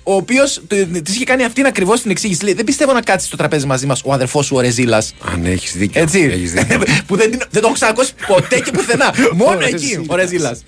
[0.03, 0.61] Ο οποίος
[1.03, 2.43] της είχε κάνει αυτήν ακριβώς την εξήγηση.
[2.43, 5.13] Λέει: Δεν πιστεύω να κάτσεις στο τραπέζι μαζί μας ο αδερφός σου ο Ρεζίλας.
[5.33, 6.01] Αν έχεις δίκιο.
[6.01, 6.19] Έτσι.
[6.33, 6.79] Έχεις δίκιο.
[7.07, 9.13] που δεν, την- δεν το έχω ξανακούσει ποτέ και πουθενά.
[9.35, 10.05] Μόνο Ο εκεί Ρεζίλας.
[10.09, 10.63] ο Ρεζίλας.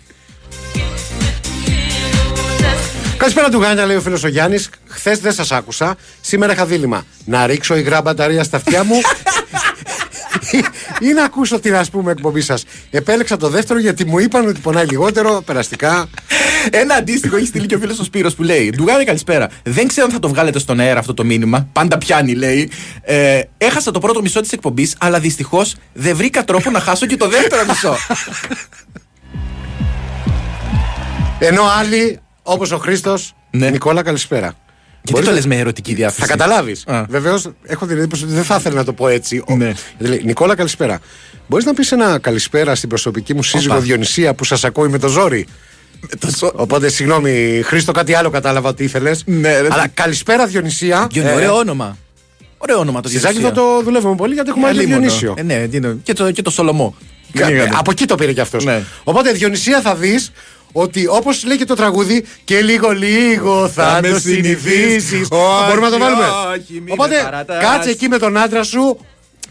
[3.26, 4.70] Καλησπέρα του Γάνια, λέει ο φίλος ο Γιάννης.
[4.88, 5.96] Χθες δεν σας άκουσα.
[6.22, 7.06] Σήμερα είχα δίλημα.
[7.26, 8.96] Να ρίξω υγρά μπαταρία στα αυτιά μου
[11.00, 12.64] ή να ακούσω την ας πούμε εκπομπή σας.
[12.92, 16.10] Επέλεξα το δεύτερο γιατί μου είπαν ότι πονάει λιγότερο, περαστικά.
[16.70, 19.50] Ένα αντίστοιχο έχει στείλει και ο φίλος ο Σπύρος που λέει: Ντουγάρε καλησπέρα.
[19.64, 21.68] Δεν ξέρω αν θα το βγάλετε στον αέρα αυτό το μήνυμα.
[21.72, 22.72] Πάντα πιάνει, λέει.
[23.02, 27.18] Ε, έχασα το πρώτο μισό της εκπομπής, αλλά δυστυχώς δεν βρήκα τρόπο να χάσω και
[27.18, 27.98] το δεύτερο μισό.
[31.40, 34.46] Ενώ άλλοι, όπως ο Χρήστος, Νικόλα, καλησπέρα.
[34.48, 34.54] Ναι.
[35.04, 36.84] Γιατί το λες με ερωτική διάθεση; Θα καταλάβεις.
[36.88, 37.06] Α.
[37.10, 39.44] Βεβαίως, έχω την εντύπωση ότι δεν θα ήθελα να το πω έτσι.
[39.48, 39.66] Ο- Ναι.
[39.98, 41.00] Γιατί λέει, Νικόλα, καλησπέρα.
[41.48, 43.84] Μπορείς να πεις ένα καλησπέρα στην προσωπική μου σύζυγο Οπα.
[43.84, 45.48] Διονυσία που σας ακούει με το ζόρι;
[46.54, 49.24] Οπότε, συγγνώμη, Χρήστο, κάτι άλλο κατάλαβα ότι ήθελες.
[49.26, 49.68] Ναι, ρε.
[49.72, 51.08] Αλλά καλησπέρα, Διονυσία.
[51.12, 51.98] Διονύ, Ε, ωραίο όνομα.
[52.58, 53.62] Ωραίο όνομα το Στη Ζάκη Διονυσία.
[53.64, 55.00] θα το δουλεύουμε πολύ γιατί έχουμε Ε, άλλο λίμωνο.
[55.00, 55.34] Διονύσιο.
[55.38, 55.98] Ε, ναι, τι είναι.
[56.04, 56.96] και, το, και το Σολομό.
[57.34, 57.70] Κα- Πήγανε.
[57.74, 58.66] Από εκεί το πήρε κι αυτός.
[58.66, 58.84] Ναι.
[59.04, 60.32] Οπότε Διονυσία θα δεις
[60.78, 65.00] ότι όπως λέει και το τραγούδι, και λίγο λίγο θα, Θα με το συνηθίσει.
[65.00, 65.28] συνηθίσεις.
[65.68, 66.26] Μπορούμε να το Όχι, βάλουμε.
[66.56, 67.64] όχι, μη με Οπότε παρατάς.
[67.64, 69.00] κάτσε εκεί με τον άντρα σου.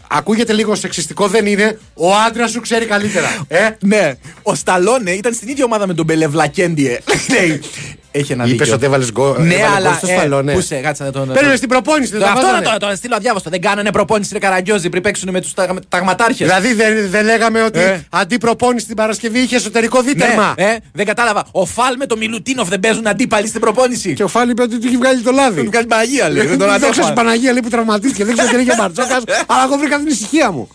[0.07, 1.79] Ακούγεται λίγο σεξιστικό, δεν είναι.
[1.93, 3.45] Ο άντρας σου ξέρει καλύτερα.
[3.47, 4.13] Ε, Ναι,
[4.43, 6.99] ο Σταλόνε ήταν στην ίδια ομάδα με τον Μπελεβλακέντιε.
[8.15, 8.73] Λέει, έχει ένα Είπες δίκιο.
[8.73, 9.35] ότι έβαλες γκολ.
[9.41, 9.87] Ναι, έβαλες αλλά.
[9.89, 10.53] γκολ στο ε, Σταλόνε.
[10.53, 11.31] Πού σε, κάτσε να τον.
[11.33, 12.77] Παίρνεις στην προπόνηση, δεν Το τα Αυτό να βάζανε.
[12.79, 13.49] το, το στείλω αδιάβαστο.
[13.49, 15.53] Δεν κάνανε προπόνηση, ρε Καραγκιόζη πριν παίξουν με τους
[15.89, 16.47] ταγματάρχες.
[16.47, 18.03] Δηλαδή δεν, δεν λέγαμε ότι Ε.
[18.09, 20.53] αντί προπόνηση την Παρασκευή είχε εσωτερικό δίτερμα.
[20.57, 21.45] Ναι, ε, δεν κατάλαβα.
[21.51, 24.13] Ο Φαλ με το Μιλουτίνοφ δεν παίζουν αντίπαλοι στην προπόνηση.
[24.13, 25.55] Και ο Φάλ είπε ότι του έχει βγάλει το λάδι.
[25.55, 26.45] Τον βγάλει Παναγία, λέει.
[26.45, 27.01] Δεν τον Δόξα αντέχω.
[27.03, 28.25] στην Παναγία λέει που τραυματίστηκε.
[28.25, 30.67] Δεν ξέρω τι έλεγε Μπαρτζόκα, αλλά εγώ βρήκα την ησυχία μου.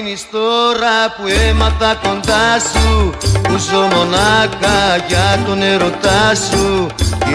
[0.00, 3.10] Μ' αφήνεις τώρα που έμαθα κοντά σου
[3.50, 6.86] Που ζω μονάχα για τον ερωτά σου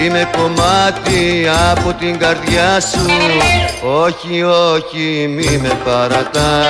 [0.03, 3.05] Είμαι κομμάτι από την καρδιά σου
[4.03, 6.65] Όχι, όχι, μη με παρατάς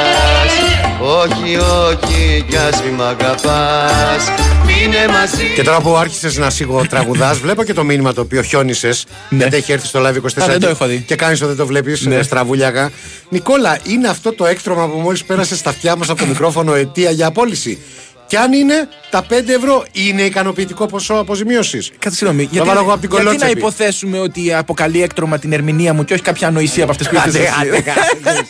[0.99, 4.23] Όχι, όχι, κι ας μη μ' αγαπάς
[4.65, 9.05] Μείνε μαζί Και τώρα που άρχισες να σιγοτραγουδάς, βλέπω και το μήνυμα το οποίο χιόνισες.
[9.29, 10.43] Γιατί έχει έρθει στο live 24 Ναι.
[10.43, 11.03] Α, δεν το και- έχω δει.
[11.07, 12.21] Και κάνεις ότι δεν το βλέπεις Ναι.
[12.21, 12.91] στραβούλιακα.
[13.29, 17.11] Νικόλα, είναι αυτό το έκτρωμα που μόλις πέρασε στα αυτιά μας από το μικρόφωνο αιτία
[17.11, 17.79] για απόλυση.
[18.27, 21.91] Και αν είναι, τα 5 ευρώ είναι ικανοποιητικό ποσό αποζημίωσης.
[21.99, 22.43] Κάτσε συγγνώμη.
[22.43, 23.59] Θα Γιατί, βάλω εγώ από την γιατί να κολότσεπη.
[23.59, 27.37] υποθέσουμε ότι αποκαλεί έκτρωμα την ερμηνεία μου και όχι κάποια ανοησία από αυτές που Άντε,
[27.39, 27.51] ήρθε.
[27.61, 28.47] άντε, άντε.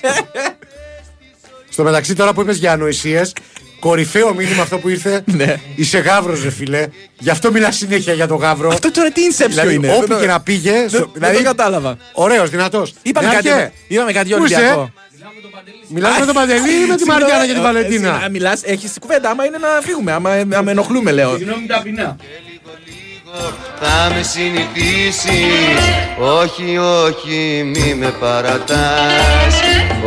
[1.70, 3.34] Στο μεταξύ, τώρα που είπες για ανοησίες,
[3.80, 5.24] κορυφαίο μήνυμα αυτό που ήρθε.
[5.36, 5.56] Ναι.
[5.76, 6.88] Είσαι γάβρο, ρε φιλέ.
[7.20, 8.70] Γι' αυτό μιλάς συνέχεια για το γάβρο.
[8.70, 9.90] Αυτό τώρα τι inception Δηλαδή, είναι.
[9.92, 10.86] όπου Δεν το- και να πήγε.
[10.88, 11.98] Δεν, δεν το κατάλαβα.
[12.14, 12.94] Ωραίος, δυνατός.
[13.02, 13.50] Είπαμε κάτι,
[13.88, 14.92] είπαμε κάτι Πού είσαι; Ολυμπιακό.
[15.88, 19.30] Μιλάμε με τον Παντελή ή με τη Μαριάννα και τη Βαλεντίνα; Μιλάς, έχεις κουβέντα.
[19.30, 20.12] Άμα είναι να φύγουμε.
[20.12, 21.38] Άμα, άμα ενοχλούμε, λέω.
[21.38, 22.18] Συγγνώμη ταπεινά.
[23.80, 25.26] Θα με συνηθίσεις
[26.20, 29.56] Όχι, όχι, μη με παρατάς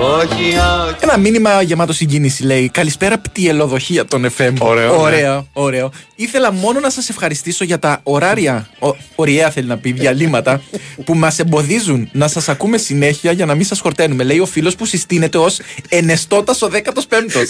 [0.00, 0.56] Όχι,
[0.88, 4.52] όχι Ένα μήνυμα γεμάτο συγκίνηση λέει Καλησπέρα πτυελοδοχεία των FM.
[4.58, 5.02] Ωραίο, ναι.
[5.02, 5.90] Ωραίο, ωραίο.
[6.14, 10.60] Ήθελα μόνο να σας ευχαριστήσω για τα ωράρια, ο, ωριαία θέλει να πει, διαλύματα
[11.04, 14.24] που μας εμποδίζουν να σας ακούμε συνέχεια για να μην σας χορταίνουμε.
[14.24, 17.44] Λέει ο φίλος που συστήνεται ως ενεστώτας ο 15ο.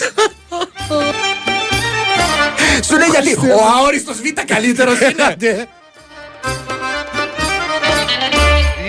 [2.85, 5.37] Σου λέει γιατί ο αόριστος Β καλύτερος είναι.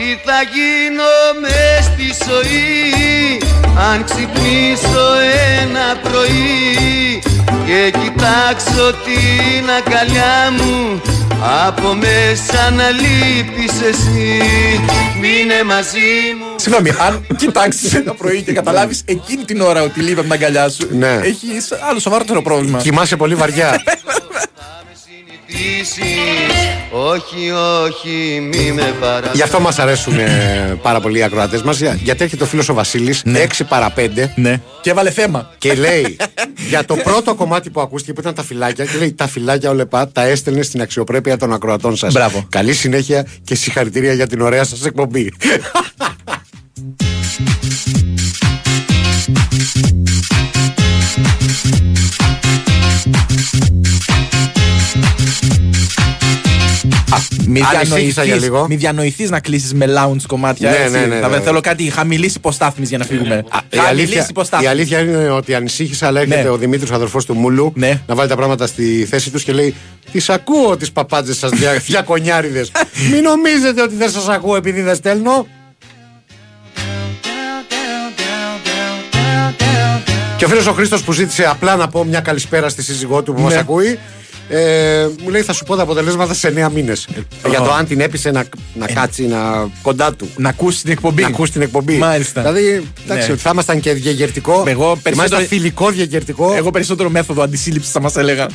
[0.10, 1.12] Τι θα γίνω
[1.42, 3.42] μες στη ζωή
[3.92, 5.08] Αν ξυπνήσω
[5.62, 7.24] ένα πρωί;
[7.66, 11.02] Και κοιτάξω την αγκαλιά μου
[11.68, 14.42] Από μέσα να λείπεις εσύ
[15.22, 20.12] Μείνε μαζί μου Συγγνώμη, αν κοιτάξεις ένα πρωί και καταλάβεις εκείνη την ώρα ότι λείπει
[20.12, 21.20] από την αγκαλιά σου, Ναι.
[21.24, 22.80] έχεις άλλο σοβαρότερο πρόβλημα.
[22.80, 23.82] Κοιμάσαι πολύ βαριά.
[26.92, 27.52] Όχι,
[27.86, 31.80] όχι, μη με παρατάς Γι' αυτό μας αρέσουν ε, πάρα πολύ οι ακροατές μας.
[31.80, 34.62] Γιατί έρχεται ο φίλος ο Βασίλης 6 παρα 5 Ναι.
[34.82, 35.52] Και έβαλε θέμα.
[35.58, 36.18] και λέει
[36.70, 38.86] για το πρώτο κομμάτι που ακούστηκε που ήταν τα φυλάκια.
[38.86, 42.14] Και λέει τα φυλάκια ολεπά τα έστελνε στην αξιοπρέπεια των ακροατών σας.
[42.14, 42.46] Μπράβο.
[42.50, 45.34] Καλή συνέχεια και συγχαρητήρια για την ωραία σας εκπομπή.
[57.14, 58.66] Α, Μη Ανησύχησα για λίγο.
[58.70, 60.70] Μη διανοηθείς να κλείσεις με lounge κομμάτια.
[60.70, 60.92] Ναι, έτσι.
[60.92, 61.40] ναι, ναι, Θα- ναι.
[61.40, 63.44] Θέλω κάτι χαμηλής υποστάθμη για να φύγουμε.
[63.70, 64.68] Η Χαμηλής αλήθεια, η υποστάθμη.
[64.68, 66.50] αλήθεια είναι ότι ανησύχησα, αλλά έρχεται Ναι.
[66.50, 67.74] ο Δημήτρης, ο αδερφός του Μούλου,
[68.08, 69.76] να βάλει τα πράγματα στη θέση τους και λέει:
[70.12, 72.72] Τις ακούω τις παπάντζες σας, δια, διακονιάριδες.
[73.12, 75.48] Μην νομίζετε ότι δεν σας ακούω επειδή δεν στέλνω.
[80.38, 83.34] Και ο φίλος ο Χρήστος που ζήτησε απλά να πω μια καλησπέρα στη σύζυγό του
[83.34, 83.54] που Ναι.
[83.54, 84.00] μα ακούει.
[84.52, 87.08] Ε, μου λέει θα σου πω τα αποτελέσματα σε 9 μήνες.
[87.50, 88.44] Για το αν την έπεισε να,
[88.74, 90.30] να κάτσει να, κοντά του.
[90.38, 91.22] Να ακούσει την εκπομπή.
[91.22, 91.98] Να ακούσει την εκπομπή.
[91.98, 92.42] Μάλιστα.
[92.42, 92.68] Δηλαδή,
[93.04, 93.34] εντάξει, Ναι.
[93.34, 94.64] ότι θα ήμασταν και διαγερτικό.
[94.68, 96.54] Εγώ Μάλιστα περισσότερο- θηλυκό διαγερτικό.
[96.56, 98.48] Εγώ περισσότερο μέθοδο αντισύλληψης θα μας έλεγα.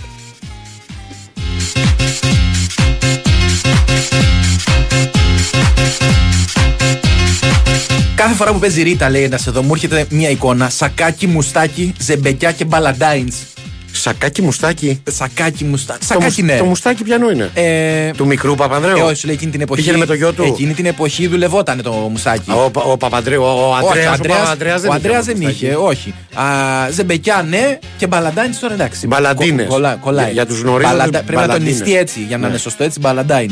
[8.15, 10.69] Κάθε φορά που παίζει Ρίτα, λέει ένας εδώ, μου έρχεται μια εικόνα.
[10.71, 13.35] Σακάκι, μουστάκι, ζεμπεκιά και μπαλαντάινς.
[13.97, 15.03] Σακάκι, μουστάκι.
[15.11, 15.99] Σακάκι, μουστάκι.
[15.99, 16.59] Το, Σακάκι, μουσ- ναι.
[16.59, 17.51] το μουστάκι πιανού είναι.
[17.55, 18.97] Ε, Του μικρού Παπανδρέου.
[18.97, 19.81] ε, όχι, σου λέει εκείνη την εποχή.
[19.81, 20.43] Πήγαινε με το γιο του.
[20.43, 22.51] Εκείνη την εποχή δουλευόταν το μουσάκι.
[22.51, 25.07] Ο, Πα- ο Παπανδρέου, ο, ο Όχι, Αντρέας, ο ο Αντρέας, Παπανδρέας δεν ο είχε
[25.07, 25.65] Αντρέας δεν μουστάκι.
[25.65, 26.15] είχε, όχι.
[26.35, 26.45] Α,
[26.91, 29.07] ζεμπεκιά ναι και μπαλαντάιν τώρα εντάξει.
[29.07, 29.67] Μπαλαντίνες.
[29.67, 30.25] Κο- κολλά- κολλάει.
[30.25, 31.79] Για- για τους γνωρίζοντες, Μπαλαντα- Πρέπει να μπαλαντίνες.
[31.79, 32.49] τονιστεί έτσι για να Ναι.
[32.49, 33.01] είναι σωστό έτσι.
[33.01, 33.51] Μπαλαντάιν.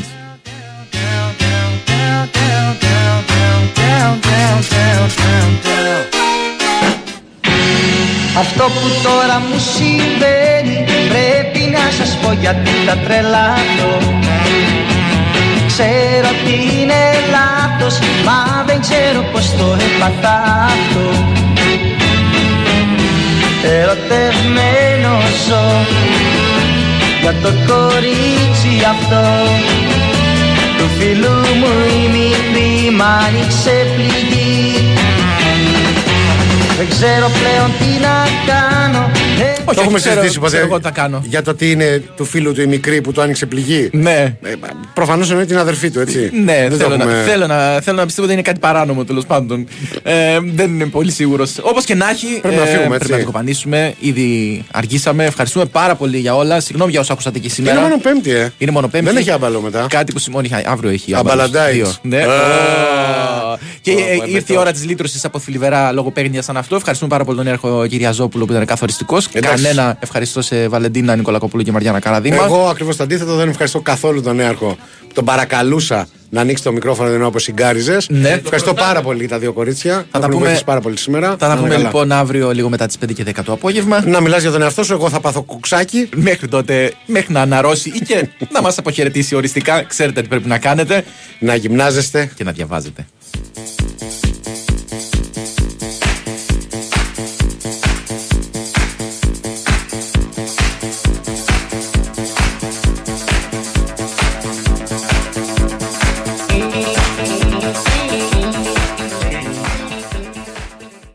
[8.37, 10.77] Αυτό που τώρα μου συμβαίνει
[11.09, 13.89] Πρέπει να σας πω γιατί τα τρελάτω
[15.67, 17.01] Ξέρω ότι είναι
[17.35, 20.35] λάθος Μα δεν ξέρω πως το έπαθα
[20.75, 21.05] αυτό
[23.79, 25.85] Ερωτευμένος ζω
[27.21, 29.25] Για το κορίτσι αυτό.
[30.77, 34.92] Του φίλου μου η μικρή μ' άνοιξε πληγή
[36.77, 39.11] δεν ξέρω πλέον τι να κάνω
[39.67, 40.47] Ε, Το έχουμε συζητήσει ποτέ.
[40.51, 41.21] ξέρω εγώ τι θα κάνω.
[41.25, 43.89] Για το τι είναι του φίλου του η μικρή που του άνοιξε πληγή.
[43.93, 44.35] Ναι.
[44.93, 46.29] Προφανώς εννοεί την αδερφή του, έτσι.
[46.43, 49.03] Ναι, Δεν το θέλω, να, έχουμε- θέλω, να, θέλω να πιστεύω ότι είναι κάτι παράνομο
[49.03, 49.67] τέλος πάντων.
[50.03, 51.53] Ε, δεν είμαι πολύ σίγουρος.
[51.61, 53.11] Όπως και να έχει, Πρέπει να φύγουμε, πρέπει έτσι.
[53.11, 53.93] να το κοπανίσουμε.
[53.99, 55.25] Ήδη αργήσαμε.
[55.25, 56.59] Ευχαριστούμε πάρα πολύ για όλα.
[56.59, 57.75] Συγγνώμη για όσα ακούσατε και σήμερα.
[57.79, 58.51] Είναι μόνο Πέμπτη, ε.
[58.57, 59.07] Είναι μόνο πέμπτη.
[59.07, 59.85] Δεν έχει άμπαλο μετά.
[59.89, 61.99] Κάτι που σημαίνει αύριο έχει Αμπαλαντάιτς.
[62.01, 62.17] Δύο.
[62.17, 62.23] Ναι.
[62.23, 62.27] Α.
[63.53, 63.57] Ω.
[63.81, 66.75] Και Ω, ε, με ήρθε η το- ώρα της λύτρωσης από θλιβερά λογοπαίγνια σαν αυτό.
[66.75, 69.27] Ευχαριστούμε πάρα πολύ τον Έρχο Κυριαζόπουλο που ήταν καθοριστικός.
[69.31, 69.63] Εντάξει.
[69.63, 72.43] Κανένα ευχαριστώ σε Βαλεντίνα Νικολακοπούλου και Μαριάννα Καραδίμα.
[72.43, 74.77] Εγώ ακριβώς το αντίθετο δεν ευχαριστώ καθόλου τον νέαρχο.
[75.13, 78.09] Τον παρακαλούσα να ανοίξει το μικρόφωνο ενώ όπως συγκάριζες.
[78.09, 78.29] Ναι.
[78.29, 79.93] Ευχαριστώ πάρα πολύ τα δύο κορίτσια.
[79.95, 81.29] τα Θα τα πούμε- πούμε πάρα πολύ σήμερα.
[81.29, 81.85] Θα τα Να είναι πούμε καλά.
[81.85, 84.03] λοιπόν αύριο λίγο μετά τις 5 και 10 το απόγευμα.
[84.05, 86.09] Να μιλάς για τον εαυτό σου, εγώ θα πάθω κουξάκι.
[86.15, 90.57] Μέχρι τότε, μέχρι να αναρρώσει ή και να μας αποχαιρετήσει οριστικά, ξέρετε τι πρέπει να
[90.57, 91.03] κάνετε.
[91.39, 93.05] Να γυμνάζεστε και να διαβάζετε.